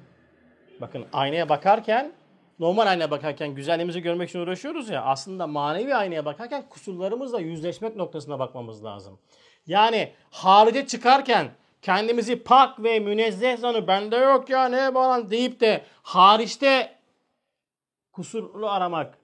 [0.82, 2.14] Bakın aynaya bakarken,
[2.60, 5.04] normal aynaya bakarken güzelliğimizi görmek için uğraşıyoruz ya.
[5.04, 9.20] Aslında manevi aynaya bakarken kusurlarımızla yüzleşmek noktasına bakmamız lazım.
[9.68, 11.52] Yani harice çıkarken
[11.82, 17.00] kendimizi pak ve münezzeh sanıp bende yok ya ne falan deyip de hariçte
[18.12, 19.18] kusurlu aramak,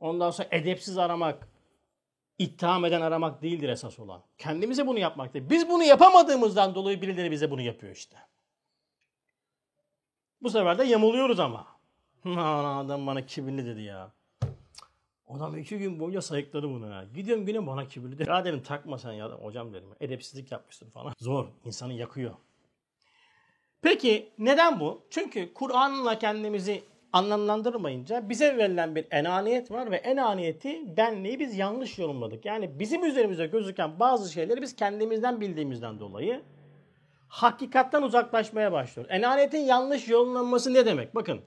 [0.00, 1.48] ondan sonra edepsiz aramak,
[2.38, 4.22] itham eden aramak değildir esas olan.
[4.38, 5.50] Kendimize bunu yapmaktır.
[5.50, 8.16] Biz bunu yapamadığımızdan dolayı birileri bize bunu yapıyor işte.
[10.42, 11.66] Bu sefer de yamuluyoruz ama.
[12.24, 14.12] Adam bana kibirli dedi ya.
[15.28, 17.04] Adam iki gün boyunca sayıkladı bunu ya.
[17.14, 18.28] Gidiyorum günüm bana kibirli.
[18.28, 19.88] Ya dedim takma sen ya hocam dedim.
[20.00, 21.12] Edepsizlik yapmışsın falan.
[21.18, 21.46] Zor.
[21.64, 22.34] insanı yakıyor.
[23.82, 25.02] Peki neden bu?
[25.10, 32.44] Çünkü Kur'an'la kendimizi anlamlandırmayınca bize verilen bir enaniyet var ve enaniyeti, benliği biz yanlış yorumladık.
[32.44, 36.42] Yani bizim üzerimize gözüken bazı şeyleri biz kendimizden bildiğimizden dolayı
[37.28, 39.14] hakikatten uzaklaşmaya başlıyoruz.
[39.14, 41.14] Enaniyetin yanlış yorumlanması ne demek?
[41.14, 41.40] Bakın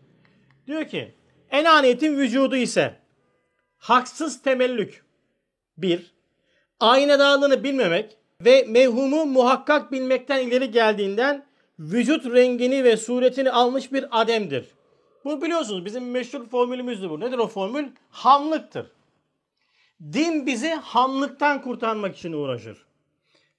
[0.67, 1.15] diyor ki
[1.51, 2.95] enaniyetin vücudu ise
[3.81, 5.03] haksız temellük
[5.77, 6.13] bir,
[6.79, 11.45] ayna bilmemek ve mevhumu muhakkak bilmekten ileri geldiğinden
[11.79, 14.65] vücut rengini ve suretini almış bir ademdir.
[15.25, 17.19] Bunu biliyorsunuz bizim meşhur formülümüzdür bu.
[17.19, 17.87] Nedir o formül?
[18.09, 18.91] Hamlıktır.
[20.01, 22.85] Din bizi hamlıktan kurtarmak için uğraşır.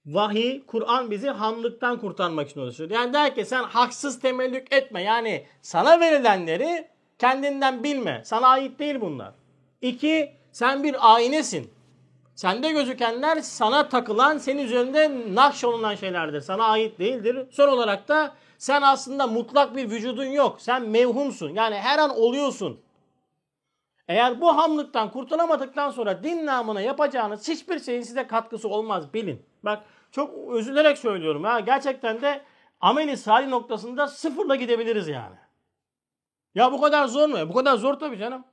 [0.06, 2.90] Vahiy, Kur'an bizi hamlıktan kurtarmak için uğraşır.
[2.90, 5.02] Yani der ki sen haksız temellük etme.
[5.02, 8.22] Yani sana verilenleri kendinden bilme.
[8.24, 9.41] Sana ait değil bunlar.
[9.82, 11.70] İki, sen bir aynesin.
[12.34, 16.40] Sende gözükenler sana takılan, senin üzerinde nakş olunan şeylerdir.
[16.40, 17.46] Sana ait değildir.
[17.50, 20.60] Son olarak da sen aslında mutlak bir vücudun yok.
[20.60, 21.48] Sen mevhumsun.
[21.48, 22.80] Yani her an oluyorsun.
[24.08, 29.42] Eğer bu hamlıktan kurtulamadıktan sonra din namına yapacağınız hiçbir şeyin size katkısı olmaz bilin.
[29.62, 32.40] Bak çok üzülerek söylüyorum ya gerçekten de
[32.80, 35.36] ameli salih noktasında sıfırla gidebiliriz yani.
[36.54, 37.48] Ya bu kadar zor mu?
[37.48, 38.44] Bu kadar zor tabii canım.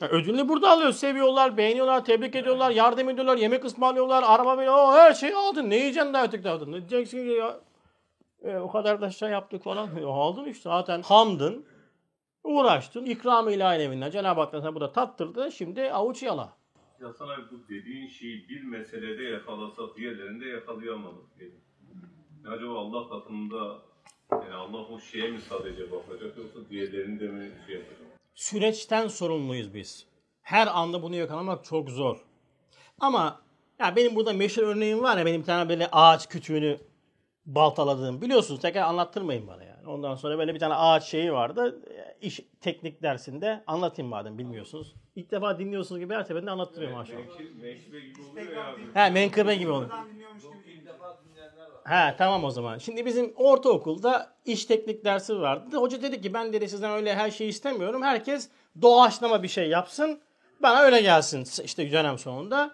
[0.00, 0.92] Ya ödülünü burada alıyor.
[0.92, 4.74] Seviyorlar, beğeniyorlar, tebrik ediyorlar, yardım ediyorlar, yemek ısmarlıyorlar, araba veriyor.
[4.74, 5.70] O her şeyi aldın.
[5.70, 6.72] Ne yiyeceksin daha öteki taraftan?
[6.72, 7.60] Ne diyeceksin ki ya?
[8.42, 9.96] E, o kadar da şey yaptık falan.
[9.96, 11.66] E, aldın işte zaten hamdın.
[12.44, 13.04] Uğraştın.
[13.04, 14.10] İkram ilahi evinden.
[14.10, 15.52] Cenab-ı Hak sana burada tattırdı.
[15.52, 16.52] Şimdi avuç yala.
[17.00, 21.60] Ya sana bu dediğin şeyi bir meselede yakalasak diğerlerinde yakalayamadık diyelim.
[22.48, 23.78] Acaba Allah katında
[24.32, 28.15] yani Allah o şeye mi sadece bakacak yoksa diğerlerinde mi şey yapacak?
[28.36, 30.06] Süreçten sorumluyuz biz.
[30.42, 32.16] Her anda bunu yakalamak çok zor.
[33.00, 33.40] Ama
[33.78, 36.78] ya benim burada meşhur örneğim var ya benim bir tane böyle ağaç kütüğünü
[37.46, 38.20] baltaladığım.
[38.22, 39.88] Biliyorsunuz tekrar anlattırmayın bana yani.
[39.88, 41.82] Ondan sonra böyle bir tane ağaç şeyi vardı.
[42.20, 44.94] İş teknik dersinde anlatayım madem bilmiyorsunuz.
[45.16, 47.18] İlk defa dinliyorsunuz gibi her seferinde anlattırıyorum maşallah.
[47.62, 49.06] Menkıbe gibi oluyor ya.
[49.06, 49.88] He menkıbe gibi olur.
[51.86, 52.78] He tamam o zaman.
[52.78, 55.76] Şimdi bizim ortaokulda iş teknik dersi vardı.
[55.76, 58.02] Hoca dedi ki ben dedi sizden öyle her şeyi istemiyorum.
[58.02, 58.48] Herkes
[58.82, 60.20] doğaçlama bir şey yapsın.
[60.62, 62.70] Bana öyle gelsin işte dönem sonunda.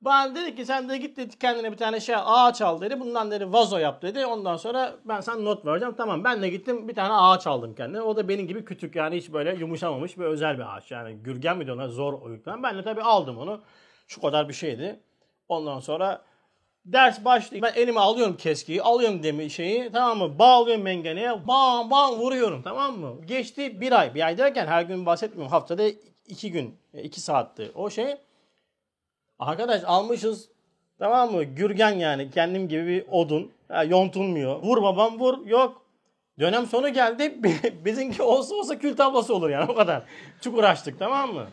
[0.00, 3.00] Bana dedi ki sen de git dedi kendine bir tane şey ağaç al dedi.
[3.00, 4.26] Bundan dedi vazo yap dedi.
[4.26, 5.94] Ondan sonra ben sana not vereceğim.
[5.96, 8.02] Tamam ben de gittim bir tane ağaç aldım kendime.
[8.02, 10.90] O da benim gibi küçük yani hiç böyle yumuşamamış bir özel bir ağaç.
[10.90, 12.62] Yani gürgen mi diyorlar zor oyuktan.
[12.62, 13.60] Ben de tabii aldım onu.
[14.08, 15.00] Şu kadar bir şeydi.
[15.48, 16.22] Ondan sonra
[16.86, 17.62] ders başlıyor.
[17.62, 20.38] Ben elime alıyorum keskiyi, alıyorum demi şeyi tamam mı?
[20.38, 23.14] Bağlıyorum mengeneye, bam bam vuruyorum tamam mı?
[23.26, 24.14] Geçti bir ay.
[24.14, 25.52] Bir ay derken her gün bahsetmiyorum.
[25.52, 25.82] Haftada
[26.26, 28.16] iki gün, iki saatti o şey.
[29.38, 30.48] Arkadaş almışız
[30.98, 31.44] tamam mı?
[31.44, 33.52] Gürgen yani kendim gibi bir odun.
[33.68, 34.62] Ha, yontulmuyor.
[34.62, 35.46] Vur babam vur.
[35.46, 35.82] Yok.
[36.38, 37.38] Dönem sonu geldi.
[37.84, 40.02] Bizimki olsa olsa kül tablası olur yani o kadar.
[40.40, 41.46] Çok uğraştık tamam mı?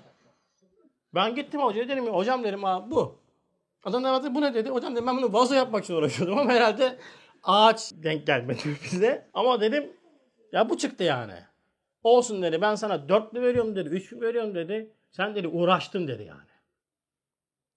[1.16, 3.16] Ben gittim hocaya dedim hocam dedim abi bu.
[3.84, 4.70] Adam da bu ne dedi?
[4.70, 6.98] Hocam dedim ben bunu vazo yapmak için uğraşıyordum ama herhalde
[7.44, 9.30] ağaç denk gelmedi bize.
[9.34, 9.92] Ama dedim
[10.52, 11.34] ya bu çıktı yani.
[12.04, 14.94] Olsun dedi ben sana dörtlü veriyorum dedi, üçlü veriyorum dedi.
[15.12, 16.50] Sen dedi uğraştın dedi yani.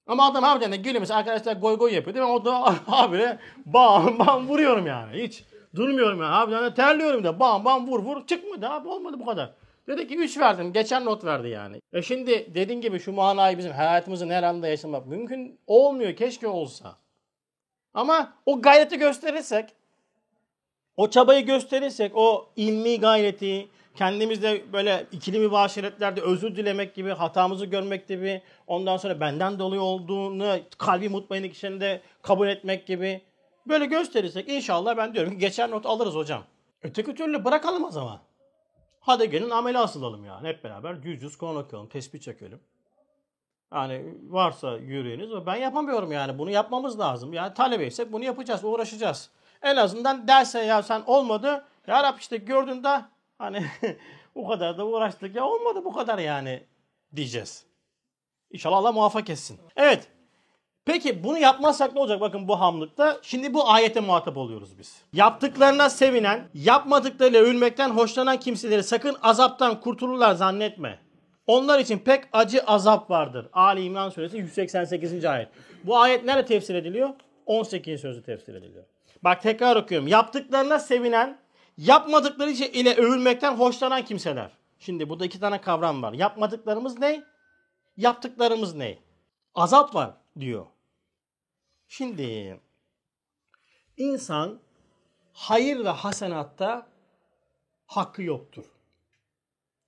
[0.07, 1.11] Ama adam harbiden de gülüyor.
[1.11, 2.33] arkadaşlar goy goy yapıyor değil mi?
[2.33, 5.23] O da abi bam bam vuruyorum yani.
[5.23, 6.31] Hiç durmuyorum yani.
[6.31, 8.27] Harbiden de terliyorum da bam bam vur vur.
[8.27, 9.55] Çıkmadı abi olmadı bu kadar.
[9.87, 10.73] Dedi ki 3 verdim.
[10.73, 11.81] Geçen not verdi yani.
[11.93, 16.17] E şimdi dediğin gibi şu manayı bizim hayatımızın her anda yaşamak mümkün olmuyor.
[16.17, 16.97] Keşke olsa.
[17.95, 19.69] Ama o gayreti gösterirsek,
[20.97, 28.09] o çabayı gösterirsek, o ilmi gayreti, kendimizde böyle ikili mübaşiretlerde özür dilemek gibi, hatamızı görmek
[28.09, 33.21] gibi, ondan sonra benden dolayı olduğunu kalbi mutmainlik içinde kabul etmek gibi
[33.67, 36.43] böyle gösterirsek inşallah ben diyorum ki geçer not alırız hocam.
[36.83, 38.21] Öteki türlü bırakalım o zaman.
[39.03, 41.89] Hadi gelin amele asılalım yani hep beraber yüz yüz konu okuyalım,
[42.21, 42.61] çekelim.
[43.73, 47.33] Yani varsa yüreğiniz ben yapamıyorum yani bunu yapmamız lazım.
[47.33, 49.31] Yani talebeysek bunu yapacağız, uğraşacağız.
[49.63, 51.65] En azından derse ya sen olmadı.
[51.87, 53.03] Ya Rab işte gördün de
[53.43, 53.67] Hani
[54.35, 56.65] o kadar da uğraştık ya olmadı bu kadar yani
[57.17, 57.65] diyeceğiz.
[58.51, 59.61] İnşallah Allah muvaffak etsin.
[59.77, 60.09] Evet.
[60.85, 63.19] Peki bunu yapmazsak ne olacak bakın bu hamlıkta?
[63.23, 65.03] Şimdi bu ayete muhatap oluyoruz biz.
[65.13, 70.99] Yaptıklarına sevinen, yapmadıklarıyla övülmekten hoşlanan kimseleri sakın azaptan kurtulurlar zannetme.
[71.47, 73.47] Onlar için pek acı azap vardır.
[73.53, 75.25] Ali İmran suresi 188.
[75.25, 75.49] ayet.
[75.85, 77.11] Bu ayet nerede tefsir ediliyor?
[77.47, 78.01] 18.
[78.01, 78.85] sözü tefsir ediliyor.
[79.25, 80.09] Bak tekrar okuyorum.
[80.09, 81.39] Yaptıklarına sevinen,
[81.79, 84.51] yapmadıkları ile övülmekten hoşlanan kimseler.
[84.79, 86.13] Şimdi burada iki tane kavram var.
[86.13, 87.23] Yapmadıklarımız ne?
[87.97, 88.99] Yaptıklarımız ne?
[89.55, 90.67] Azap var diyor.
[91.95, 92.61] Şimdi
[93.97, 94.61] insan
[95.33, 96.87] hayır ve hasenatta
[97.87, 98.65] hakkı yoktur.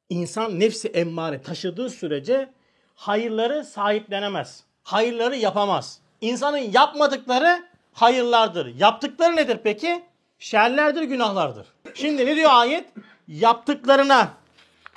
[0.08, 2.52] İnsan nefsi emmare taşıdığı sürece
[2.94, 4.64] hayırları sahiplenemez.
[4.82, 6.00] Hayırları yapamaz.
[6.20, 8.66] İnsanın yapmadıkları hayırlardır.
[8.66, 10.04] Yaptıkları nedir peki?
[10.38, 11.66] Şerlerdir, günahlardır.
[11.94, 12.90] Şimdi ne diyor ayet?
[13.28, 14.32] Yaptıklarına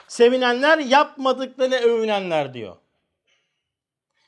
[0.07, 2.75] sevinenler, yapmadıklarına övünenler diyor.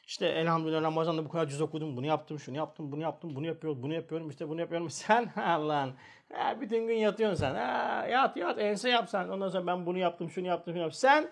[0.09, 3.83] İşte elhamdülillah Ramazan'da bu kadar cüz okudum, bunu yaptım, şunu yaptım, bunu yaptım, bunu yapıyorum,
[3.83, 4.89] bunu yapıyorum, işte bunu yapıyorum.
[4.89, 5.93] Sen Allah'ın
[6.33, 7.55] ha, bütün gün yatıyorsun sen.
[7.55, 9.27] Ha, yat yat ense yap sen.
[9.27, 10.99] Ondan sonra ben bunu yaptım, şunu yaptım, şunu yaptım.
[10.99, 11.31] Sen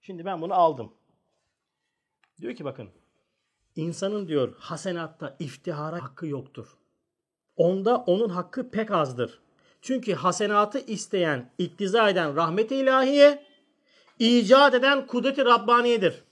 [0.00, 0.92] şimdi ben bunu aldım.
[2.40, 2.88] Diyor ki bakın
[3.76, 6.78] insanın diyor hasenatta iftihara hakkı yoktur.
[7.56, 9.40] Onda onun hakkı pek azdır.
[9.80, 13.44] Çünkü hasenatı isteyen, iktiza eden rahmet-i ilahiye,
[14.18, 16.24] icat eden kudret-i Rabbaniyedir.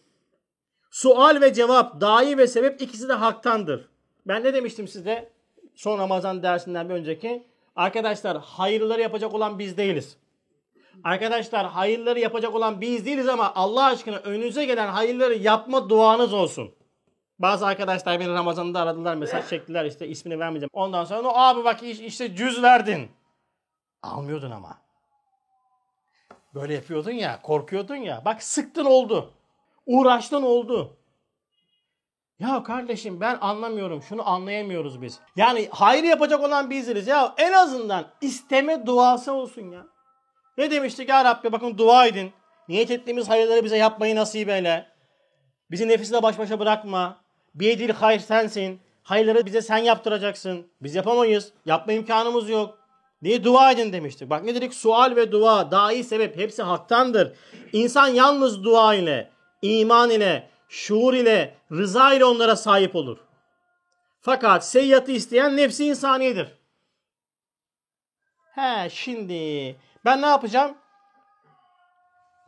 [0.90, 3.88] Sual ve cevap, dahi ve sebep ikisi de haktandır.
[4.26, 5.30] Ben ne demiştim size
[5.74, 7.46] son Ramazan dersinden bir önceki?
[7.76, 10.16] Arkadaşlar hayırları yapacak olan biz değiliz.
[11.04, 16.74] Arkadaşlar hayırları yapacak olan biz değiliz ama Allah aşkına önünüze gelen hayırları yapma duanız olsun.
[17.38, 20.70] Bazı arkadaşlar beni Ramazan'da aradılar mesaj çektiler işte ismini vermeyeceğim.
[20.72, 23.10] Ondan sonra abi bak işte cüz verdin.
[24.02, 24.78] Almıyordun ama.
[26.54, 28.22] Böyle yapıyordun ya korkuyordun ya.
[28.24, 29.32] Bak sıktın oldu.
[29.86, 30.96] Uğraştın oldu.
[32.38, 34.02] Ya kardeşim ben anlamıyorum.
[34.02, 35.20] Şunu anlayamıyoruz biz.
[35.36, 37.06] Yani hayır yapacak olan bizleriz.
[37.06, 39.86] Ya en azından isteme duası olsun ya.
[40.58, 42.32] Ne demiştik ya Rabbi bakın dua edin.
[42.68, 44.86] Niyet ettiğimiz hayırları bize yapmayı nasip eyle.
[45.70, 47.20] Bizi nefisle baş başa bırakma.
[47.54, 48.80] Bir edil hayır sensin.
[49.02, 50.66] Hayırları bize sen yaptıracaksın.
[50.82, 51.52] Biz yapamayız.
[51.66, 52.78] Yapma imkanımız yok.
[53.24, 54.30] Diye dua edin demiştik.
[54.30, 54.74] Bak ne dedik?
[54.74, 57.32] Sual ve dua, dahi sebep hepsi haktandır.
[57.72, 59.30] İnsan yalnız dua ile,
[59.62, 63.18] iman ile, şuur ile, rıza ile onlara sahip olur.
[64.20, 66.48] Fakat seyyatı isteyen nefsi insaniyedir.
[68.54, 70.76] He şimdi ben ne yapacağım?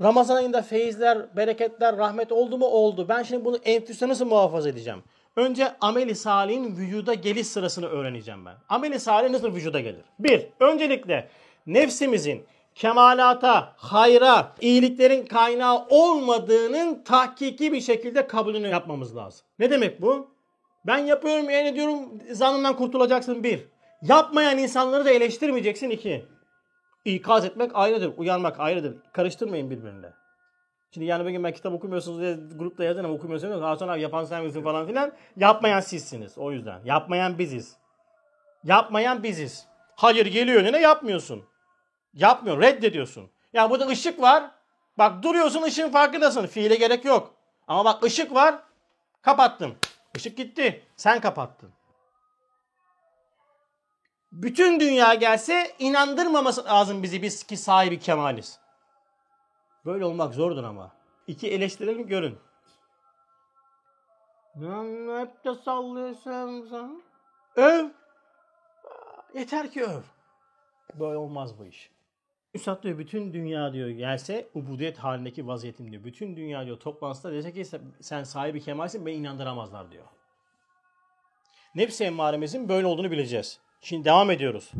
[0.03, 2.66] Ramazan ayında feyizler, bereketler, rahmet oldu mu?
[2.66, 3.09] Oldu.
[3.09, 5.03] Ben şimdi bunu enfüste nasıl muhafaza edeceğim?
[5.37, 8.55] Önce ameli salihin vücuda geliş sırasını öğreneceğim ben.
[8.68, 10.05] Ameli salih nasıl vücuda gelir?
[10.18, 11.29] Bir, öncelikle
[11.66, 19.46] nefsimizin kemalata, hayra, iyiliklerin kaynağı olmadığının tahkiki bir şekilde kabulünü yapmamız lazım.
[19.58, 20.30] Ne demek bu?
[20.87, 21.98] Ben yapıyorum, yani ediyorum,
[22.30, 23.64] zannından kurtulacaksın bir.
[24.02, 26.26] Yapmayan insanları da eleştirmeyeceksin iki.
[27.04, 28.96] İkaz etmek ayrıdır, uyanmak ayrıdır.
[29.12, 30.12] Karıştırmayın birbirine.
[30.90, 33.62] Şimdi yani bugün ben kitap okumuyorsunuz diye grupta yazın ama okumuyorsunuz.
[33.62, 35.12] Daha sonra yapan sen misin falan filan.
[35.37, 36.80] Yapmayan sizsiniz o yüzden.
[36.85, 37.76] Yapmayan biziz.
[38.64, 39.66] Yapmayan biziz.
[39.96, 41.44] Hayır geliyor önüne yapmıyorsun.
[42.14, 43.31] Yapmıyor, reddediyorsun.
[43.53, 44.51] Ya burada ışık var.
[44.98, 46.46] Bak duruyorsun ışığın farkındasın.
[46.46, 47.35] Fiile gerek yok.
[47.68, 48.62] Ama bak ışık var.
[49.22, 49.77] Kapattım.
[50.14, 50.85] Işık gitti.
[50.96, 51.72] Sen kapattın.
[54.33, 58.59] Bütün dünya gelse inandırmaması lazım bizi biz ki sahibi kemaliz.
[59.85, 60.92] Böyle olmak zordur ama.
[61.27, 62.38] İki eleştirelim görün.
[65.18, 67.03] Hep de sallıyorsun.
[67.57, 67.88] Öv.
[69.35, 70.03] Yeter ki öv.
[70.94, 71.90] Böyle olmaz bu iş.
[72.54, 76.04] Üstad diyor bütün dünya diyor gelse ubudiyet halindeki vaziyetim diyor.
[76.04, 77.64] Bütün dünya diyor toplantısında dese ki
[78.00, 80.04] sen sahibi kemalsin beni inandıramazlar diyor.
[81.74, 83.58] Nefsi emmaremizin böyle olduğunu bileceğiz.
[83.80, 84.70] Şimdi devam ediyoruz.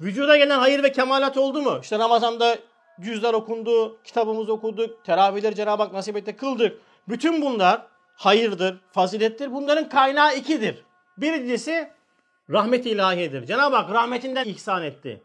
[0.00, 1.78] Vücuda gelen hayır ve kemalat oldu mu?
[1.82, 2.58] İşte Ramazan'da
[3.00, 6.80] cüzler okundu, kitabımızı okuduk, teravihleri Cenab-ı Hak nasip etti kıldık.
[7.08, 9.52] Bütün bunlar hayırdır, fazilettir.
[9.52, 10.84] Bunların kaynağı ikidir.
[11.18, 11.90] Birincisi
[12.50, 13.46] rahmet ilahiyedir.
[13.46, 15.22] Cenab-ı Hak rahmetinden ihsan etti.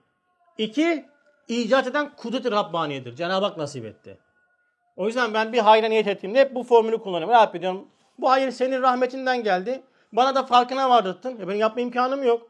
[0.58, 1.06] İki,
[1.48, 3.16] icat eden kudret-i Rabbaniyedir.
[3.16, 4.18] Cenab-ı Hak nasip etti.
[4.96, 7.36] O yüzden ben bir hayra niyet ettiğimde hep bu formülü kullanıyorum.
[7.36, 7.88] Rabbi diyorum
[8.20, 9.84] bu hayır senin rahmetinden geldi.
[10.12, 11.40] Bana da farkına vardırttın.
[11.40, 12.50] E benim yapma imkanım yok.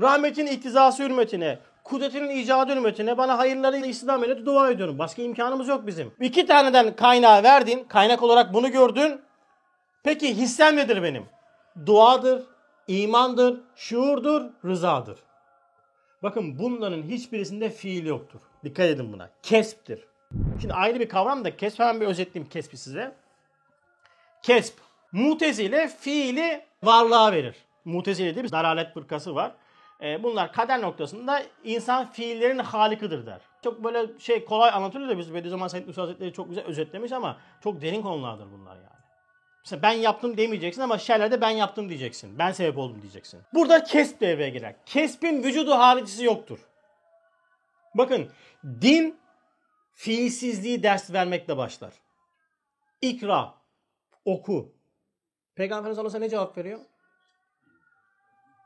[0.00, 4.98] Rahmetin iktizası hürmetine, kudretinin icadı hürmetine bana hayırları İslam ile dua ediyorum.
[4.98, 6.12] Başka imkanımız yok bizim.
[6.20, 7.84] İki taneden kaynağı verdin.
[7.84, 9.20] Kaynak olarak bunu gördün.
[10.04, 11.26] Peki hissem nedir benim?
[11.86, 12.42] Duadır,
[12.88, 15.18] imandır, şuurdur, rızadır.
[16.22, 18.40] Bakın bunların hiçbirisinde fiil yoktur.
[18.64, 19.30] Dikkat edin buna.
[19.42, 20.04] Kesptir.
[20.60, 23.14] Şimdi ayrı bir kavram da kesp hemen bir özetleyeyim kespi size.
[24.42, 24.74] Kesp
[25.12, 27.56] Mutezile fiili varlığa verir.
[27.84, 29.52] Mutezile diye bir dalalet fırkası var.
[30.02, 33.40] E, bunlar kader noktasında insan fiillerin halikıdır der.
[33.64, 37.36] Çok böyle şey kolay anlatılıyor da biz Bediüzzaman Said Nursi Hazretleri çok güzel özetlemiş ama
[37.60, 38.95] çok derin konulardır bunlar yani.
[39.66, 42.38] Mesela ben yaptım demeyeceksin ama şerlerde ben yaptım diyeceksin.
[42.38, 43.42] Ben sebep oldum diyeceksin.
[43.54, 44.74] Burada kesp devreye girer.
[44.86, 46.58] Kespin vücudu haricisi yoktur.
[47.94, 48.30] Bakın
[48.80, 49.18] din
[49.94, 51.92] fiilsizliği ders vermekle başlar.
[53.02, 53.54] İkra,
[54.24, 54.72] oku.
[55.54, 56.80] Peygamber Efendimiz ne cevap veriyor?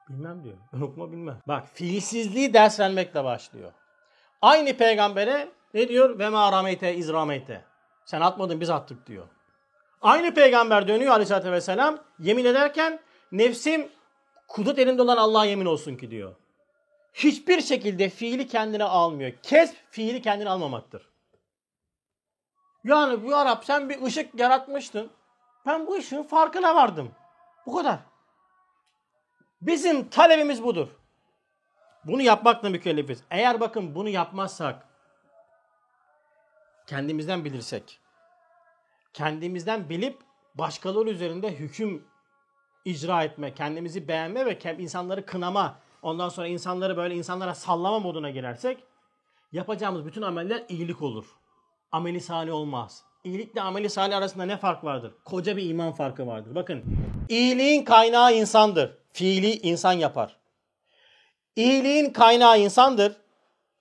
[0.08, 0.56] Bilmem diyor.
[0.82, 1.38] Okuma bilmem.
[1.48, 3.72] Bak fiilsizliği ders vermekle başlıyor.
[4.42, 6.18] Aynı peygambere ne diyor?
[6.18, 7.64] Ve ma rameyte iz rameyte.
[8.04, 9.28] Sen atmadın biz attık diyor.
[10.00, 13.00] Aynı peygamber dönüyor aleyhissalatü vesselam yemin ederken
[13.32, 13.88] nefsim
[14.48, 16.34] kudret elinde olan Allah'a yemin olsun ki diyor.
[17.14, 19.32] Hiçbir şekilde fiili kendine almıyor.
[19.42, 21.10] Kesp fiili kendine almamaktır.
[22.84, 25.10] Yani bu Arap sen bir ışık yaratmıştın.
[25.66, 27.12] Ben bu ışığın farkına vardım.
[27.66, 27.98] Bu kadar.
[29.60, 30.88] Bizim talebimiz budur.
[32.04, 33.22] Bunu yapmakla mükellefiz.
[33.30, 34.88] Eğer bakın bunu yapmazsak,
[36.86, 38.00] kendimizden bilirsek,
[39.12, 40.18] kendimizden bilip
[40.54, 42.04] başkaları üzerinde hüküm
[42.84, 48.84] icra etme, kendimizi beğenme ve insanları kınama, ondan sonra insanları böyle insanlara sallama moduna girersek,
[49.52, 51.26] yapacağımız bütün ameller iyilik olur.
[51.92, 53.04] Ameli salih olmaz.
[53.24, 55.12] İyilikle ameli salih arasında ne fark vardır?
[55.24, 56.54] Koca bir iman farkı vardır.
[56.54, 56.84] Bakın,
[57.28, 58.98] iyiliğin kaynağı insandır.
[59.12, 60.36] Fiili insan yapar.
[61.56, 63.16] İyiliğin kaynağı insandır.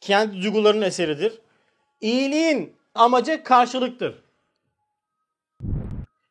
[0.02, 1.42] Kendi duygularının eseridir.
[2.02, 4.24] İyiliğin amacı karşılıktır.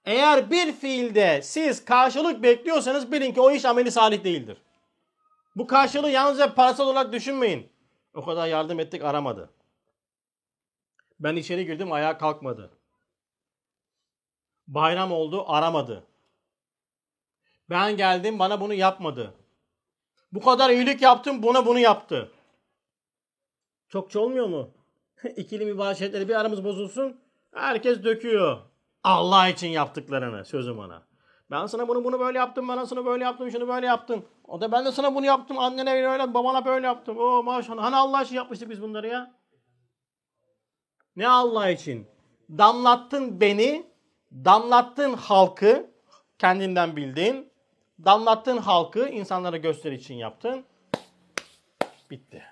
[0.08, 4.58] Eğer bir fiilde siz karşılık bekliyorsanız bilin ki o iş ameli salih değildir.
[5.56, 7.72] Bu karşılığı yalnızca parasal olarak düşünmeyin.
[8.14, 9.50] O kadar yardım ettik aramadı.
[11.20, 12.70] Ben içeri girdim ayağa kalkmadı.
[14.66, 16.06] Bayram oldu aramadı.
[17.70, 19.34] Ben geldim bana bunu yapmadı.
[20.32, 22.32] Bu kadar iyilik yaptım buna bunu yaptı.
[23.88, 24.70] Çokça olmuyor mu?
[25.36, 27.20] İkili mübaşiretleri bir aramız bozulsun.
[27.54, 28.68] Herkes döküyor.
[29.04, 31.02] Allah için yaptıklarını sözüm ona.
[31.50, 34.24] Ben sana bunu bunu böyle yaptım, ben sana böyle yaptım, şunu böyle yaptım.
[34.44, 37.18] O da ben de sana bunu yaptım, annene öyle, babana böyle yaptım.
[37.18, 37.82] Oo maşallah.
[37.82, 39.34] Hani Allah için yapmıştık biz bunları ya?
[41.16, 42.06] Ne Allah için?
[42.50, 43.86] Damlattın beni,
[44.32, 45.90] damlattın halkı,
[46.38, 47.52] kendinden bildiğin,
[48.04, 50.64] damlattığın halkı insanlara gösteri için yaptın.
[52.10, 52.42] Bitti.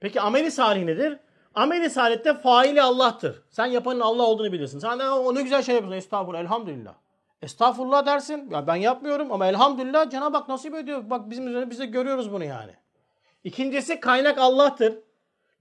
[0.00, 1.18] Peki ameli salih nedir?
[1.54, 3.42] Ameli salihte faili Allah'tır.
[3.50, 4.78] Sen yapanın Allah olduğunu bilirsin.
[4.78, 5.98] Sen de o ne güzel şey yapıyorsun.
[5.98, 6.94] Estağfurullah, elhamdülillah.
[7.42, 8.50] Estağfurullah dersin.
[8.50, 11.10] Ya ben yapmıyorum ama elhamdülillah Cenab-ı Hak nasip ediyor.
[11.10, 12.72] Bak bizim üzerinde biz de görüyoruz bunu yani.
[13.44, 14.98] İkincisi kaynak Allah'tır.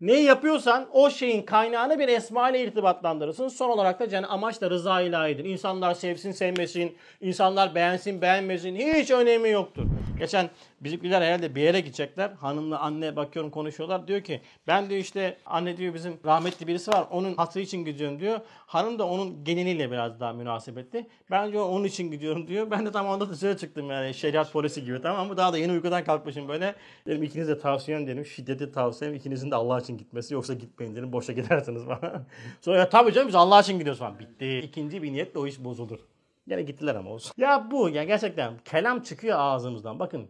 [0.01, 3.47] Neyi yapıyorsan o şeyin kaynağını bir esma ile irtibatlandırırsın.
[3.47, 5.45] Son olarak da yani amaç da rıza ilahidir.
[5.45, 9.83] İnsanlar sevsin sevmesin, insanlar beğensin beğenmesin hiç önemi yoktur.
[10.19, 10.49] Geçen
[10.81, 12.29] bizimkiler herhalde bir yere gidecekler.
[12.29, 14.07] Hanımla anne bakıyorum konuşuyorlar.
[14.07, 17.05] Diyor ki ben diyor işte anne diyor bizim rahmetli birisi var.
[17.11, 18.39] Onun hatırı için gidiyorum diyor.
[18.69, 21.07] Hanım da onun geliniyle biraz daha münasebetli.
[21.31, 22.71] Ben diyor onun için gidiyorum diyor.
[22.71, 25.37] Ben de tam onda dışarı çıktım yani şeriat polisi gibi tamam mı?
[25.37, 26.75] Daha da yeni uykudan kalkmışım böyle.
[27.05, 28.25] Dedim ikiniz de tavsiyem dedim.
[28.25, 31.13] Şiddeti tavsiyem ikinizin de Allah için gitmesi yoksa gitmeyin dedim.
[31.13, 32.25] Boşa gidersiniz falan.
[32.61, 34.19] Sonra tabii canım biz Allah için gidiyoruz falan.
[34.19, 34.59] Bitti.
[34.59, 35.99] İkinci bir niyetle o iş bozulur.
[36.47, 37.33] Yine gittiler ama olsun.
[37.37, 39.99] Ya bu ya gerçekten kelam çıkıyor ağzımızdan.
[39.99, 40.27] Bakın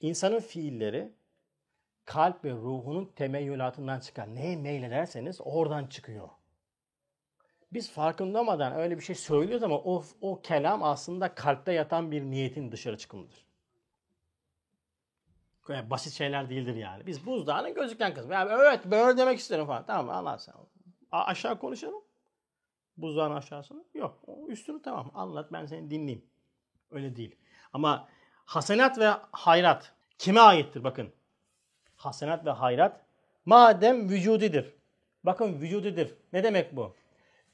[0.00, 1.12] insanın fiilleri
[2.04, 6.28] kalp ve ruhunun temeyyülatından çıkan neye meylederseniz oradan çıkıyor.
[7.72, 12.72] Biz farkındamadan öyle bir şey söylüyoruz ama o, o kelam aslında kalpte yatan bir niyetin
[12.72, 13.46] dışarı çıkımıdır.
[15.68, 17.06] Yani basit şeyler değildir yani.
[17.06, 18.32] Biz buzdağının gözüken kısmı.
[18.32, 19.86] Yani evet böyle demek isterim falan.
[19.86, 20.54] Tamam anlat sen.
[21.12, 22.02] A- aşağı konuşalım.
[22.96, 23.84] Buzdağın aşağısını.
[23.94, 24.18] Yok.
[24.26, 26.24] O üstünü tamam anlat ben seni dinleyeyim.
[26.90, 27.36] Öyle değil.
[27.72, 28.08] Ama
[28.44, 31.12] hasenat ve hayrat kime aittir bakın.
[31.96, 33.00] Hasenat ve hayrat
[33.44, 34.74] madem vücudidir.
[35.24, 36.14] Bakın vücudidir.
[36.32, 36.94] Ne demek bu?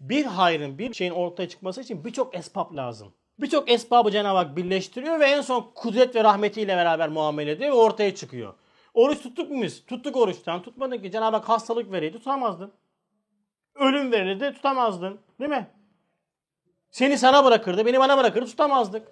[0.00, 3.14] Bir hayrın, bir şeyin ortaya çıkması için birçok esbab lazım.
[3.40, 7.74] Birçok esbabı Cenab-ı Hak birleştiriyor ve en son kudret ve rahmetiyle beraber muamele ediyor ve
[7.74, 8.54] ortaya çıkıyor.
[8.94, 9.86] Oruç tuttuk mu biz?
[9.86, 10.62] Tuttuk oruçtan.
[10.62, 12.72] Tutmadık ki Cenab-ı Hak hastalık vereydi tutamazdın.
[13.74, 15.20] Ölüm verirdi tutamazdın.
[15.40, 15.70] Değil mi?
[16.90, 19.08] Seni sana bırakırdı, beni bana bırakırdı tutamazdık.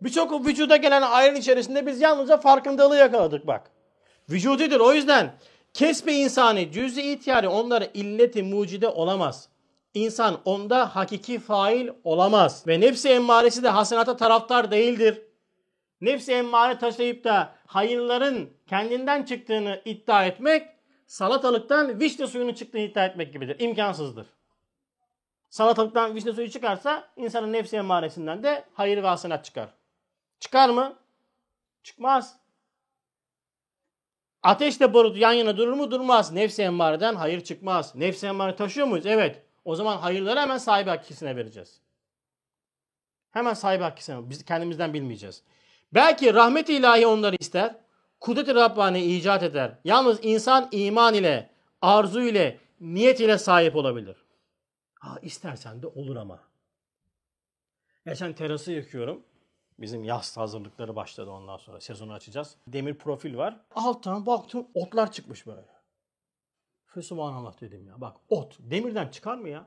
[0.00, 3.70] Birçok vücuda gelen ayrın içerisinde biz yalnızca farkındalığı yakaladık bak.
[4.30, 5.34] Vücudidir o yüzden
[5.74, 9.48] kesbe insani cüz-i ihtiyari onlara illeti mucide olamaz.
[9.96, 12.66] İnsan onda hakiki fail olamaz.
[12.66, 15.22] Ve nefsi emmaresi de hasenata taraftar değildir.
[16.00, 20.68] Nefsi emmare taşıyıp da hayırların kendinden çıktığını iddia etmek
[21.06, 23.60] salatalıktan vişne suyunun çıktığını iddia etmek gibidir.
[23.60, 24.26] İmkansızdır.
[25.50, 29.68] Salatalıktan vişne suyu çıkarsa insanın nefsi emmaresinden de hayır ve hasenat çıkar.
[30.40, 30.96] Çıkar mı?
[31.82, 32.36] Çıkmaz.
[34.42, 35.90] Ateşle barut yan yana durur mu?
[35.90, 36.32] Durmaz.
[36.32, 37.94] Nefsi emmareden hayır çıkmaz.
[37.94, 39.06] Nefsi emmare taşıyor muyuz?
[39.06, 39.45] Evet.
[39.66, 41.80] O zaman hayırları hemen sahibi hakkisine vereceğiz.
[43.30, 44.30] Hemen sahibi hakkisine.
[44.30, 45.42] Biz kendimizden bilmeyeceğiz.
[45.94, 47.76] Belki rahmet ilahi onları ister.
[48.20, 49.78] Kudret-i Rabbani icat eder.
[49.84, 51.50] Yalnız insan iman ile,
[51.82, 54.16] arzu ile, niyet ile sahip olabilir.
[55.00, 56.40] Ha, istersen de olur ama.
[58.06, 59.22] Geçen terası yıkıyorum.
[59.78, 61.80] Bizim yaz hazırlıkları başladı ondan sonra.
[61.80, 62.56] Sezonu açacağız.
[62.68, 63.60] Demir profil var.
[63.74, 65.75] Alttan baktım otlar çıkmış böyle.
[66.96, 68.00] Fesubhanallah dedim ya.
[68.00, 69.66] Bak ot demirden çıkar mı ya?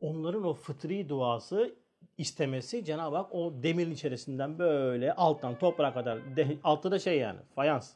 [0.00, 1.74] Onların o fıtri duası
[2.18, 7.38] istemesi Cenab-ı Hak o demirin içerisinden böyle alttan toprağa kadar de, altta da şey yani
[7.54, 7.94] fayans.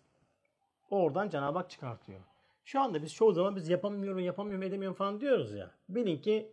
[0.90, 2.20] Oradan Cenab-ı Hak çıkartıyor.
[2.64, 5.70] Şu anda biz çoğu zaman biz yapamıyorum, yapamıyorum, edemiyorum falan diyoruz ya.
[5.88, 6.52] Bilin ki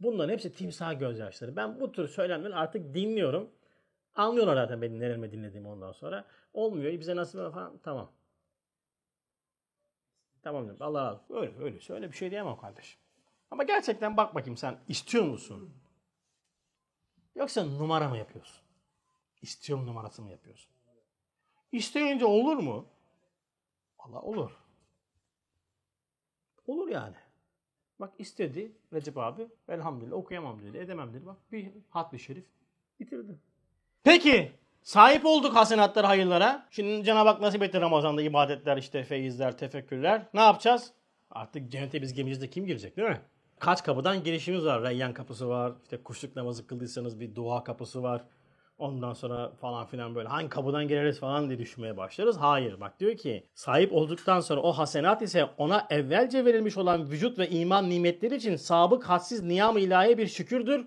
[0.00, 1.56] bunların hepsi timsah gözyaşları.
[1.56, 3.50] Ben bu tür söylemleri artık dinliyorum.
[4.14, 6.24] Anlıyorlar zaten benim nerelime dinlediğimi ondan sonra.
[6.54, 7.00] Olmuyor.
[7.00, 8.10] Bize nasıl falan tamam.
[10.46, 10.82] Tamam diyorum.
[10.82, 11.36] Allah olsun.
[11.36, 11.80] Öyle öyle.
[11.80, 13.00] Söyle bir şey diyemem kardeşim.
[13.50, 15.74] Ama gerçekten bak bakayım sen istiyor musun?
[17.34, 18.62] Yoksa numara mı yapıyorsun?
[19.42, 20.70] İstiyorum numarası mı yapıyorsun?
[21.72, 22.86] İsteyince olur mu?
[23.98, 24.50] Allah olur.
[26.66, 27.16] Olur yani.
[28.00, 29.48] Bak istedi Recep abi.
[29.68, 30.78] Elhamdülillah okuyamam dedi.
[30.78, 31.26] Edemem dedi.
[31.26, 32.46] Bak bir hatmi şerif
[33.00, 33.38] bitirdi.
[34.04, 34.52] Peki
[34.86, 36.66] sahip olduk hasenatlara, hayırlara.
[36.70, 40.22] Şimdi Cenab-ı Hak nasip etti Ramazan'da ibadetler, işte feyizler, tefekkürler.
[40.34, 40.92] Ne yapacağız?
[41.30, 43.20] Artık cennete biz gemimizde kim girecek değil mi?
[43.58, 44.82] Kaç kapıdan girişimiz var.
[44.82, 45.72] Reyyan kapısı var.
[45.82, 48.24] İşte kuşluk namazı kıldıysanız bir dua kapısı var.
[48.78, 52.36] Ondan sonra falan filan böyle hangi kapıdan gireriz falan diye düşünmeye başlarız.
[52.36, 57.38] Hayır bak diyor ki sahip olduktan sonra o hasenat ise ona evvelce verilmiş olan vücut
[57.38, 60.86] ve iman nimetleri için sabık hadsiz niyam ilahi bir şükürdür.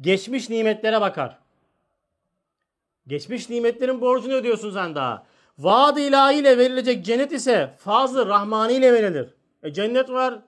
[0.00, 1.43] Geçmiş nimetlere bakar.
[3.06, 5.26] Geçmiş nimetlerin borcunu ödüyorsun sen daha.
[5.58, 9.34] Vaad ilahi ile verilecek cennet ise fazlı rahmani ile verilir.
[9.62, 10.38] E cennet var.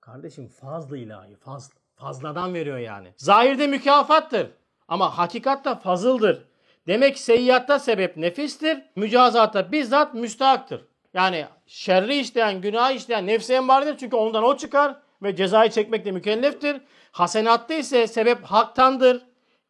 [0.00, 1.74] Kardeşim fazlı ilahi, fazla.
[1.96, 3.08] Fazladan veriyor yani.
[3.16, 4.46] Zahirde mükafattır.
[4.88, 6.44] Ama hakikatta fazıldır.
[6.86, 8.82] Demek seyyiatta sebep nefistir.
[8.96, 10.84] Mücazatta bizzat müstahaktır.
[11.14, 13.96] Yani şerri işleyen, günah işleyen nefsi emmaredir.
[13.98, 16.80] Çünkü ondan o çıkar ve cezayı çekmekle mükelleftir.
[17.12, 19.22] Hasenatta ise sebep haktandır.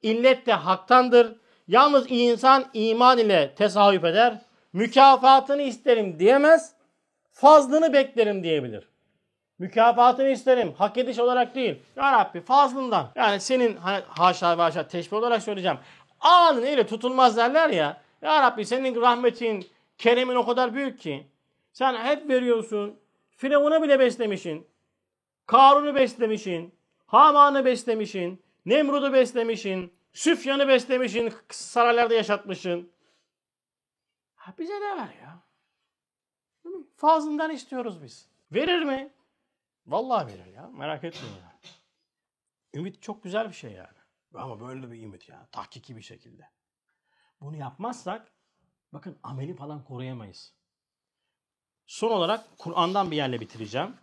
[0.03, 1.37] İllet de haktandır.
[1.69, 4.41] Yalnız insan iman ile tesahüp eder.
[4.73, 6.75] Mükafatını isterim diyemez.
[7.33, 8.89] Fazlını beklerim diyebilir.
[9.59, 10.75] Mükafatını isterim.
[10.79, 11.83] Hak ediş olarak değil.
[11.97, 13.11] Ya Rabbi fazlından.
[13.15, 13.77] Yani senin
[14.09, 15.79] haşa haşa teşbih olarak söyleyeceğim.
[16.21, 18.01] Anın ile tutulmaz derler ya.
[18.23, 19.67] Ya Rabbi senin rahmetin,
[19.99, 21.27] keremin o kadar büyük ki.
[21.73, 22.99] Sen hep veriyorsun.
[23.37, 24.67] Firavun'a bile beslemişin.
[25.47, 26.75] Karun'u beslemişin.
[27.07, 28.43] Haman'ı beslemişin.
[28.67, 29.94] Nemrud'u beslemişin.
[30.15, 31.33] Süfyan'ı beslemişin.
[31.51, 32.93] Saraylarda yaşatmışın.
[34.35, 35.43] Ha bize de ver ya.
[36.97, 38.29] Fazlından istiyoruz biz.
[38.53, 39.13] Verir mi?
[39.87, 40.69] Vallahi verir ya.
[40.69, 41.59] Merak etmeyin ya.
[42.75, 43.99] Ümit çok güzel bir şey yani.
[44.35, 45.49] Ama böyle bir ümit ya.
[45.53, 46.49] Tahkiki bir şekilde.
[47.41, 48.33] Bunu yapmazsak
[48.93, 50.55] bakın ameli falan koruyamayız.
[51.87, 53.97] Son olarak Kur'an'dan bir yerle bitireceğim.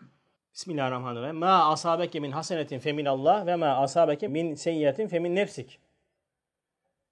[0.54, 1.36] Bismillahirrahmanirrahim.
[1.36, 5.80] Ma asabeke min hasenetin femin Allah ve ma asabeke min seyyiyetin femin nefsik.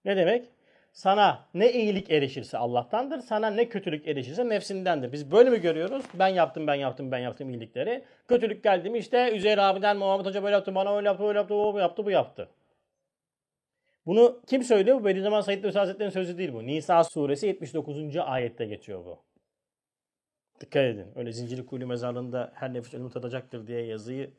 [0.06, 0.50] Ne demek?
[0.94, 5.12] Sana ne iyilik erişirse Allah'tandır, sana ne kötülük erişirse nefsindendir.
[5.12, 6.06] Biz böyle mi görüyoruz?
[6.14, 8.04] Ben yaptım, ben yaptım, ben yaptım iyilikleri.
[8.28, 11.56] Kötülük geldi mi işte Üzeyir abiden Muhammed Hoca böyle yaptı, bana öyle yaptı, öyle yaptı,
[11.56, 12.50] o yaptı, bu yaptı.
[14.06, 15.00] Bunu kim söylüyor?
[15.00, 16.68] Bu Bediüzzaman Said Nursi Hazretleri'nin sözü değil bu.
[16.68, 18.18] Nisa suresi 79.
[18.18, 19.20] ayette geçiyor bu.
[20.62, 21.08] Dikkat edin.
[21.16, 24.32] Öyle zincirli kuyulu mezarlığında her nefis ölümü tadacaktır diye yazıyı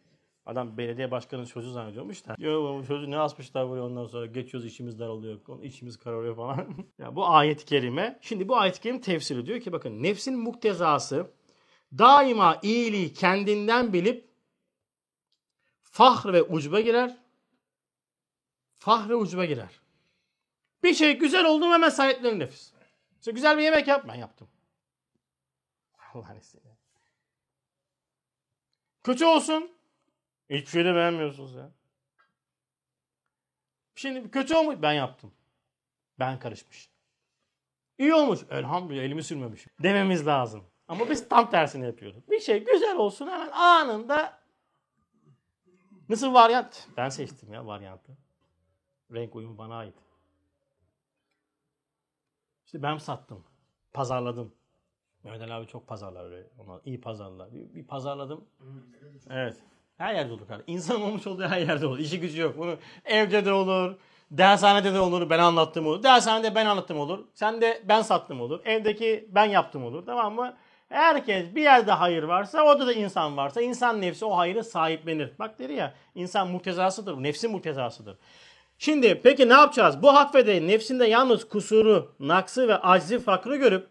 [0.47, 2.35] Adam belediye başkanının sözü zannediyormuş da.
[2.39, 6.67] Yo sözü ne asmışlar buraya ondan sonra geçiyoruz içimiz daralıyor, içimiz kararıyor falan.
[6.99, 8.19] ya bu ayet-i kerime.
[8.23, 11.31] Şimdi bu ayet-i kerime tefsiri diyor ki bakın nefsin muktezası
[11.99, 14.31] daima iyiliği kendinden bilip
[15.83, 17.19] fahr ve ucba girer.
[18.79, 19.81] Fahr ve ucba girer.
[20.83, 22.73] Bir şey güzel oldu mu hemen sahiplenir nefis.
[23.19, 24.05] İşte güzel bir yemek yap.
[24.09, 24.49] Ben yaptım.
[26.15, 26.77] Allah'ın izniyle.
[29.03, 29.80] Kötü olsun.
[30.51, 31.71] Hiçbir şey de beğenmiyorsunuz ya.
[33.95, 34.77] Şimdi kötü olmuş.
[34.83, 35.33] Ben yaptım.
[36.19, 36.91] Ben karışmış.
[37.99, 38.41] İyi olmuş.
[38.51, 39.73] Elhamdülillah elimi sürmemişim.
[39.83, 40.65] Dememiz lazım.
[40.89, 42.31] Ama biz tam tersini yapıyoruz.
[42.31, 44.41] Bir şey güzel olsun hemen anında
[46.11, 46.89] Nasıl varyant?
[46.97, 48.17] Ben seçtim ya varyantı.
[49.13, 49.95] Renk uyumu bana ait.
[52.67, 53.45] İşte ben sattım.
[53.93, 54.55] Pazarladım.
[55.25, 56.43] Mehmet abi çok pazarlar.
[56.59, 57.55] Ona iyi pazarlar.
[57.55, 58.45] Bir, bir pazarladım.
[59.31, 59.63] Evet.
[60.01, 60.75] Her yerde olur kardeşim.
[60.75, 61.99] İnsan olmuş olduğu her yerde olur.
[61.99, 62.59] İşi gücü yok.
[62.59, 63.95] Bunu evde de olur.
[64.31, 65.31] Dershanede de olur.
[65.31, 66.03] Ben anlattım olur.
[66.03, 67.19] Dershanede ben anlattım olur.
[67.35, 68.61] Sen de ben sattım olur.
[68.65, 70.07] Evdeki ben yaptım olur.
[70.07, 70.55] Tamam mı?
[70.89, 75.31] Herkes bir yerde hayır varsa orada da insan varsa insan nefsi o hayrı sahiplenir.
[75.39, 77.23] Bak dedi ya insan muhtezasıdır.
[77.23, 78.17] Nefsin muhtezasıdır.
[78.79, 80.03] Şimdi peki ne yapacağız?
[80.03, 83.87] Bu hatfede nefsinde yalnız kusuru, naksı ve aczi fakrı görüp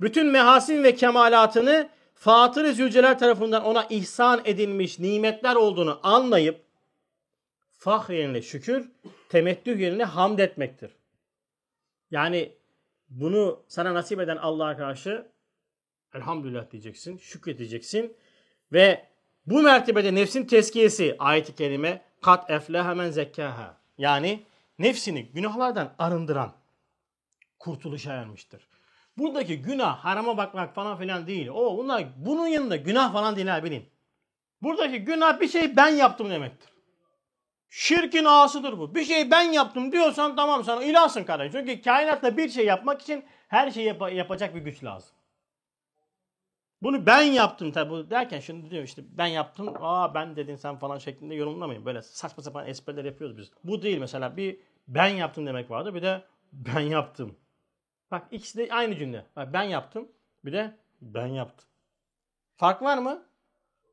[0.00, 1.88] bütün mehasin ve kemalatını
[2.24, 6.64] Fatır-ı Zülcelal tarafından ona ihsan edilmiş nimetler olduğunu anlayıp
[7.72, 8.90] fahr yerine şükür,
[9.28, 10.90] temettüh yerine hamd etmektir.
[12.10, 12.52] Yani
[13.08, 15.26] bunu sana nasip eden Allah'a karşı
[16.14, 18.16] elhamdülillah diyeceksin, şükredeceksin
[18.72, 19.06] ve
[19.46, 23.80] bu mertebede nefsin teskiyesi ayet-i kerime kat efleha men zekkaha.
[23.98, 24.42] Yani
[24.78, 26.52] nefsini günahlardan arındıran
[27.58, 28.73] kurtuluşa ermiştir.
[29.18, 31.48] Buradaki günah harama bakmak falan filan değil.
[31.48, 33.88] O bunlar bunun yanında günah falan değil bilin.
[34.62, 36.68] Buradaki günah bir şey ben yaptım demektir.
[37.68, 38.94] Şirkin ağasıdır bu.
[38.94, 41.52] Bir şey ben yaptım diyorsan tamam sana ilahsın kardeşim.
[41.52, 45.10] Çünkü kainatta bir şey yapmak için her şeyi yap- yapacak bir güç lazım.
[46.82, 50.98] Bunu ben yaptım tabi derken şimdi diyor işte ben yaptım aa ben dedin sen falan
[50.98, 51.84] şeklinde yorumlamayın.
[51.84, 53.50] Böyle saçma sapan espriler yapıyoruz biz.
[53.64, 57.36] Bu değil mesela bir ben yaptım demek vardı bir de ben yaptım.
[58.14, 59.26] Bak ikisi de aynı cümle.
[59.36, 60.08] Bak ben yaptım
[60.44, 61.68] bir de ben yaptım.
[62.56, 63.22] Fark var mı?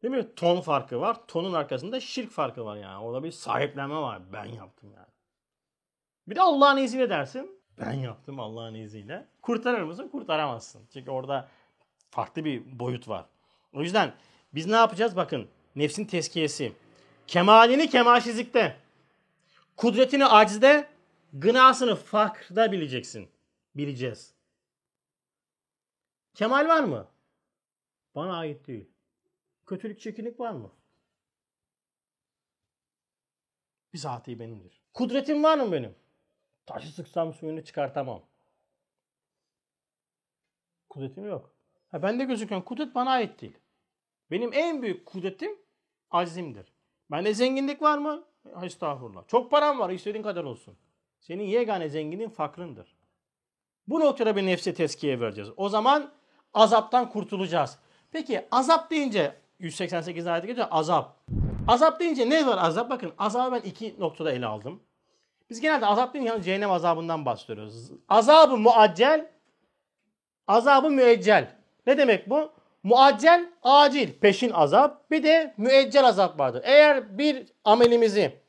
[0.04, 0.36] Değil mi?
[0.36, 1.18] Ton farkı var.
[1.28, 3.04] Tonun arkasında şirk farkı var yani.
[3.04, 4.22] Orada bir sahiplenme var.
[4.34, 5.08] Ben yaptım yani.
[6.28, 7.60] Bir de Allah'ın izniyle dersin.
[7.80, 9.28] Ben yaptım Allah'ın izniyle.
[9.42, 10.08] Kurtarır mısın?
[10.08, 10.82] Kurtaramazsın.
[10.94, 11.48] Çünkü orada
[12.12, 13.26] farklı bir boyut var.
[13.74, 14.14] O yüzden
[14.54, 15.16] biz ne yapacağız?
[15.16, 16.74] Bakın nefsin teskiyesi.
[17.28, 18.78] Kemalini kemalsizlikte.
[19.78, 20.88] Kudretini acizde.
[21.34, 23.30] Gınasını fakrda bileceksin.
[23.76, 24.34] Bileceğiz.
[26.34, 27.08] Kemal var mı?
[28.16, 28.90] Bana ait değil.
[29.66, 30.72] Kötülük çekinik var mı?
[33.94, 34.82] Bizatihi benimdir.
[34.94, 35.96] Kudretim var mı benim?
[36.66, 38.22] Taşı sıksam suyunu çıkartamam.
[40.90, 41.54] Kudretim yok.
[41.92, 43.58] Ha bende gözüken kudret bana ait değil.
[44.32, 45.60] Benim en büyük kudretim
[46.12, 46.74] azimdir.
[47.12, 48.24] Bende zenginlik var mı?
[48.64, 49.28] Estağfurullah.
[49.28, 50.78] Çok param var istediğin kadar olsun.
[51.20, 52.96] Senin yegane zenginin fakrındır.
[53.88, 55.50] Bu noktada bir nefse teskiye vereceğiz.
[55.58, 56.12] O zaman
[56.54, 57.78] azaptan kurtulacağız.
[58.12, 61.18] Peki azap deyince 188 ayet geçiyor azap.
[61.68, 62.90] Azap deyince ne var azap?
[62.90, 64.84] Bakın azabı ben iki noktada ele aldım.
[65.50, 67.92] Biz genelde azap deyince cehennem azabından bahsediyoruz.
[68.10, 69.32] Azabı muaccel,
[70.48, 71.56] azabı müeccel.
[71.88, 72.52] Ne demek bu?
[72.84, 75.12] Muaccel, acil, peşin azap.
[75.12, 76.62] Bir de müeccel azap vardır.
[76.66, 78.42] Eğer bir amelimizi,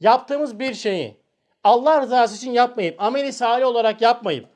[0.00, 1.20] yaptığımız bir şeyi
[1.64, 4.48] Allah rızası için yapmayıp, ameli salih olarak yapmayıp,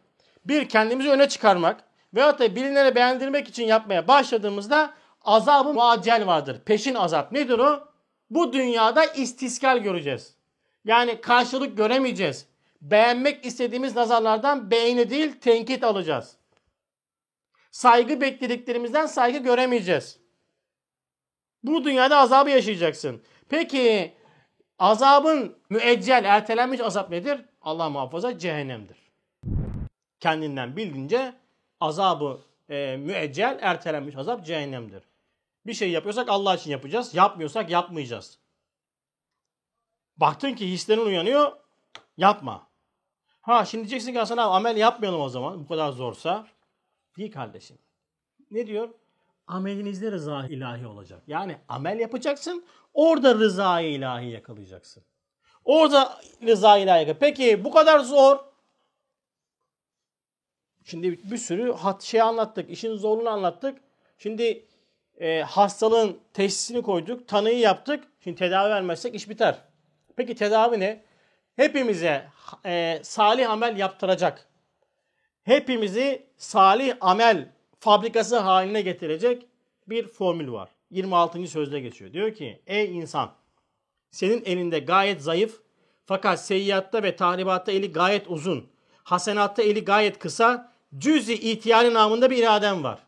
[0.44, 1.84] bir kendimizi öne çıkarmak
[2.14, 6.60] veyahut da bilinlere beğendirmek için yapmaya başladığımızda azabı muaccel vardır.
[6.64, 7.32] Peşin azap.
[7.32, 7.88] Nedir o?
[8.30, 10.34] Bu dünyada istiskal göreceğiz.
[10.84, 12.46] Yani karşılık göremeyeceğiz.
[12.80, 16.36] Beğenmek istediğimiz nazarlardan beğeni değil tenkit alacağız.
[17.70, 20.18] Saygı beklediklerimizden saygı göremeyeceğiz.
[21.62, 23.22] Bu dünyada azabı yaşayacaksın.
[23.48, 24.14] Peki
[24.78, 27.40] azabın müeccel, ertelenmiş azap nedir?
[27.62, 29.11] Allah muhafaza cehennemdir.
[30.22, 31.34] Kendinden bildiğince
[31.80, 35.02] azabı e, müeccel, ertelenmiş azap cehennemdir.
[35.66, 37.14] Bir şey yapıyorsak Allah için yapacağız.
[37.14, 38.38] Yapmıyorsak yapmayacağız.
[40.16, 41.52] Baktın ki hislerin uyanıyor,
[42.16, 42.66] yapma.
[43.40, 46.46] Ha şimdi diyeceksin ki Hasan abi amel yapmayalım o zaman bu kadar zorsa.
[47.16, 47.78] Değil kardeşim.
[48.50, 48.88] Ne diyor?
[49.46, 51.22] Amelinizde rıza ilahi olacak.
[51.26, 52.64] Yani amel yapacaksın,
[52.94, 55.02] orada rıza ilahi yakalayacaksın.
[55.64, 57.20] Orada rıza ilahi yakalayacaksın.
[57.20, 58.51] Peki bu kadar zor.
[60.84, 63.78] Şimdi bir sürü hat şey anlattık, işin zorluğunu anlattık.
[64.18, 64.64] Şimdi
[65.20, 68.04] e, hastalığın teşhisini koyduk, tanıyı yaptık.
[68.20, 69.58] Şimdi tedavi vermezsek iş biter.
[70.16, 71.02] Peki tedavi ne?
[71.56, 72.28] Hepimize
[72.66, 74.48] e, salih amel yaptıracak.
[75.42, 77.48] Hepimizi salih amel
[77.80, 79.46] fabrikası haline getirecek
[79.88, 80.68] bir formül var.
[80.90, 81.46] 26.
[81.46, 82.12] sözde geçiyor.
[82.12, 83.32] Diyor ki ey insan
[84.10, 85.60] senin elinde gayet zayıf
[86.06, 88.70] fakat seyyiatta ve tahribatta eli gayet uzun.
[89.04, 90.71] Hasenatta eli gayet kısa.
[90.98, 92.98] Cüz-i ihtiyari namında bir iraden var.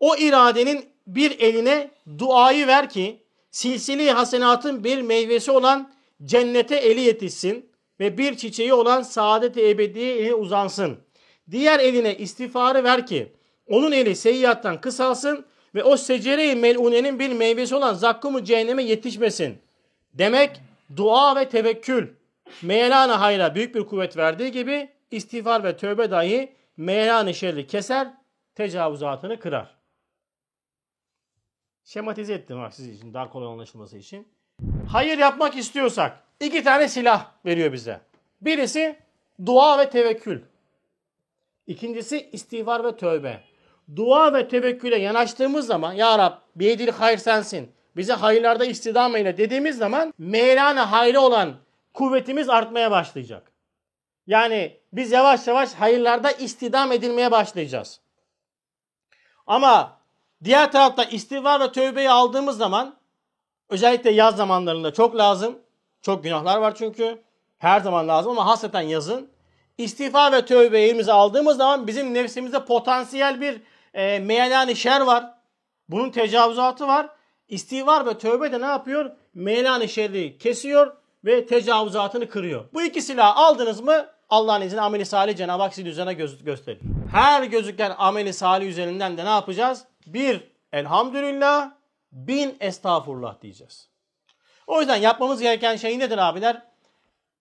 [0.00, 5.92] O iradenin bir eline duayı ver ki silsili hasenatın bir meyvesi olan
[6.24, 7.70] cennete eli yetişsin
[8.00, 10.98] ve bir çiçeği olan saadet-i ebediye eli uzansın.
[11.50, 13.32] Diğer eline istiğfarı ver ki
[13.68, 19.58] onun eli seyyattan kısalsın ve o secere-i mel'unenin bir meyvesi olan zakkumu cehenneme yetişmesin.
[20.14, 20.60] Demek
[20.96, 22.08] dua ve tevekkül
[22.62, 28.08] meyelana hayra büyük bir kuvvet verdiği gibi istiğfar ve tövbe dahi meyelana şerri keser,
[28.54, 29.78] tecavüzatını kırar.
[31.84, 34.28] Şematize ettim ha sizin için daha kolay anlaşılması için.
[34.92, 38.00] hayır yapmak istiyorsak iki tane silah veriyor bize.
[38.40, 38.98] Birisi
[39.46, 40.42] dua ve tevekkül.
[41.66, 43.40] İkincisi istiğfar ve tövbe.
[43.96, 47.72] Dua ve tevekküle yanaştığımız zaman Ya Rab biyedil hayır sensin.
[47.96, 51.56] Bize hayırlarda istidam eyle dediğimiz zaman meylane hayri olan
[51.94, 53.52] kuvvetimiz artmaya başlayacak.
[54.26, 58.00] Yani biz yavaş yavaş hayırlarda istidam edilmeye başlayacağız.
[59.46, 59.98] Ama
[60.44, 62.96] diğer tarafta istiğfar ve tövbeyi aldığımız zaman
[63.68, 65.58] özellikle yaz zamanlarında çok lazım.
[66.02, 67.22] Çok günahlar var çünkü.
[67.58, 69.30] Her zaman lazım ama hasreten yazın.
[69.78, 73.60] İstiğfar ve tövbe elimize aldığımız zaman bizim nefsimizde potansiyel bir
[73.94, 75.34] e, meyelani şer var.
[75.88, 77.08] Bunun tecavüzatı var.
[77.48, 79.10] İstiğfar ve tövbe de ne yapıyor?
[79.34, 82.64] Meyelani şerri kesiyor ve tecavüzatını kırıyor.
[82.74, 86.80] Bu iki silahı aldınız mı Allah'ın izniyle ameli salih Cenab-ı Hak sizin üzerine göz gösterir.
[87.12, 89.84] Her gözüken ameli salih üzerinden de ne yapacağız?
[90.06, 91.70] Bir, elhamdülillah,
[92.12, 93.88] bin estağfurullah diyeceğiz.
[94.66, 96.62] O yüzden yapmamız gereken şey nedir abiler?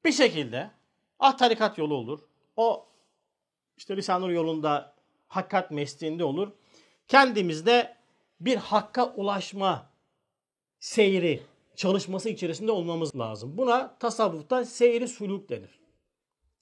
[0.05, 0.71] Bir şekilde
[1.19, 2.19] ah tarikat yolu olur.
[2.55, 2.85] O
[3.77, 4.93] işte Risale-i yolunda
[5.27, 6.51] hakikat mesleğinde olur.
[7.07, 7.95] Kendimizde
[8.39, 9.89] bir hakka ulaşma
[10.79, 11.43] seyri,
[11.75, 13.57] çalışması içerisinde olmamız lazım.
[13.57, 15.76] Buna tasavvufta seyri suluk denir.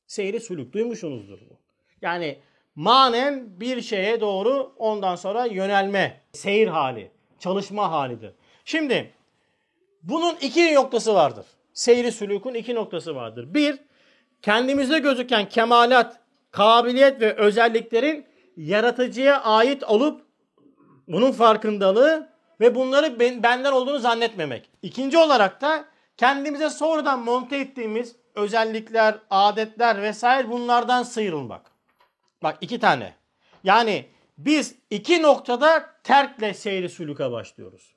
[0.07, 1.59] Seyri suluk duymuşsunuzdur bu.
[2.01, 2.39] Yani
[2.75, 8.31] manen bir şeye doğru ondan sonra yönelme, seyir hali, çalışma halidir.
[8.65, 9.13] Şimdi
[10.03, 11.45] bunun iki noktası vardır.
[11.73, 13.53] Seyri sülükün iki noktası vardır.
[13.53, 13.77] Bir,
[14.41, 16.19] kendimize gözüken kemalat,
[16.51, 18.25] kabiliyet ve özelliklerin
[18.57, 20.21] yaratıcıya ait olup
[21.07, 22.29] bunun farkındalığı
[22.59, 24.69] ve bunları ben, benden olduğunu zannetmemek.
[24.81, 25.85] İkinci olarak da
[26.17, 31.71] kendimize sonradan monte ettiğimiz özellikler, adetler vesaire bunlardan sıyrılmak.
[32.43, 33.13] Bak iki tane.
[33.63, 34.05] Yani
[34.37, 37.95] biz iki noktada terkle seyri sülüke başlıyoruz.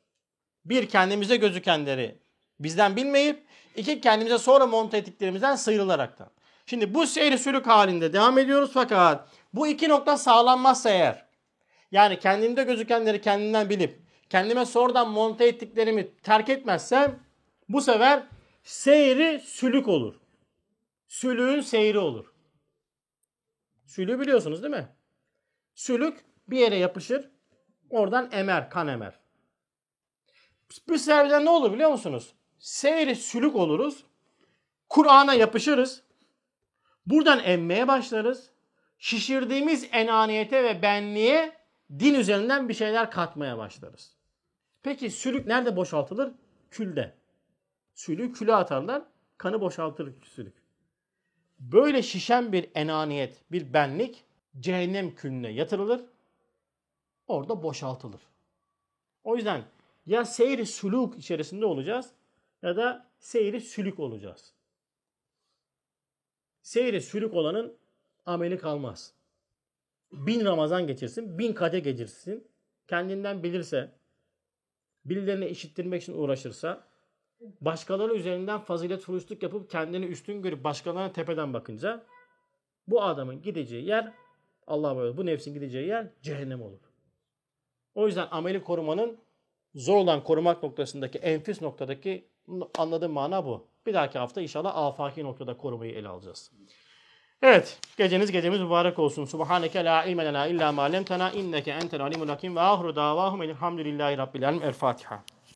[0.65, 2.19] Bir kendimize gözükenleri
[2.61, 6.31] bizden bilmeyip iki kendimize sonra monte ettiklerimizden sıyrılaraktan.
[6.67, 11.27] Şimdi bu seyri sülük halinde devam ediyoruz fakat bu iki nokta sağlanmazsa eğer
[11.93, 17.19] yani kendimde gözükenleri kendimden bilip kendime sonradan monte ettiklerimi terk etmezsem
[17.69, 18.23] bu sefer
[18.65, 20.15] seyri sülük olur.
[21.09, 22.33] Sülüğün seyri olur.
[23.87, 24.89] Sülüğü biliyorsunuz değil mi?
[25.75, 27.31] Sülük bir yere yapışır.
[27.91, 29.19] Oradan emer, kan emer.
[30.89, 32.35] Bu sefer ne olur biliyor musunuz?
[32.59, 34.07] Seyri sülük oluruz.
[34.89, 36.03] Kur'an'a yapışırız.
[37.07, 38.51] Buradan emmeye başlarız.
[38.99, 41.53] Şişirdiğimiz enaniyete ve benliğe
[41.99, 44.17] din üzerinden bir şeyler katmaya başlarız.
[44.83, 46.33] Peki sülük nerede boşaltılır?
[46.71, 47.15] Külde.
[47.95, 49.03] Sülüğü küle atarlar.
[49.39, 50.68] Kanı boşaltır sülük.
[51.59, 54.25] Böyle şişen bir enaniyet, bir benlik
[54.61, 56.05] cehennem külüne yatırılır.
[57.27, 58.21] Orada boşaltılır.
[59.25, 59.65] O yüzden
[60.07, 62.11] ya seyri sülük içerisinde olacağız
[62.63, 64.53] ya da seyri sülük olacağız.
[66.63, 67.77] Seyri sülük olanın
[68.27, 69.15] ameli kalmaz.
[70.13, 72.49] Bin Ramazan geçirsin, bin kade geçirsin.
[72.87, 73.93] Kendinden bilirse,
[75.05, 76.88] birilerine işittirmek için uğraşırsa,
[77.61, 82.05] başkaları üzerinden fazilet furuşluk yapıp kendini üstün görüp başkalarına tepeden bakınca
[82.89, 84.13] bu adamın gideceği yer
[84.67, 86.79] Allah böyle bu nefsin gideceği yer cehennem olur.
[87.95, 89.19] O yüzden ameli korumanın
[89.75, 92.29] zor olan korumak noktasındaki enfis noktadaki
[92.79, 93.67] anladığım mana bu.
[93.87, 96.53] Bir dahaki hafta inşallah afaki noktada korumayı ele alacağız.
[97.43, 99.25] Evet, geceniz gecemiz mübarek olsun.
[99.25, 104.19] Subhaneke la ilme lena illa ma lemtena inneke entel alimul hakim ve ahru davahum elhamdülillahi
[104.19, 104.61] rabbil alamin.
[104.61, 105.25] El Fatiha.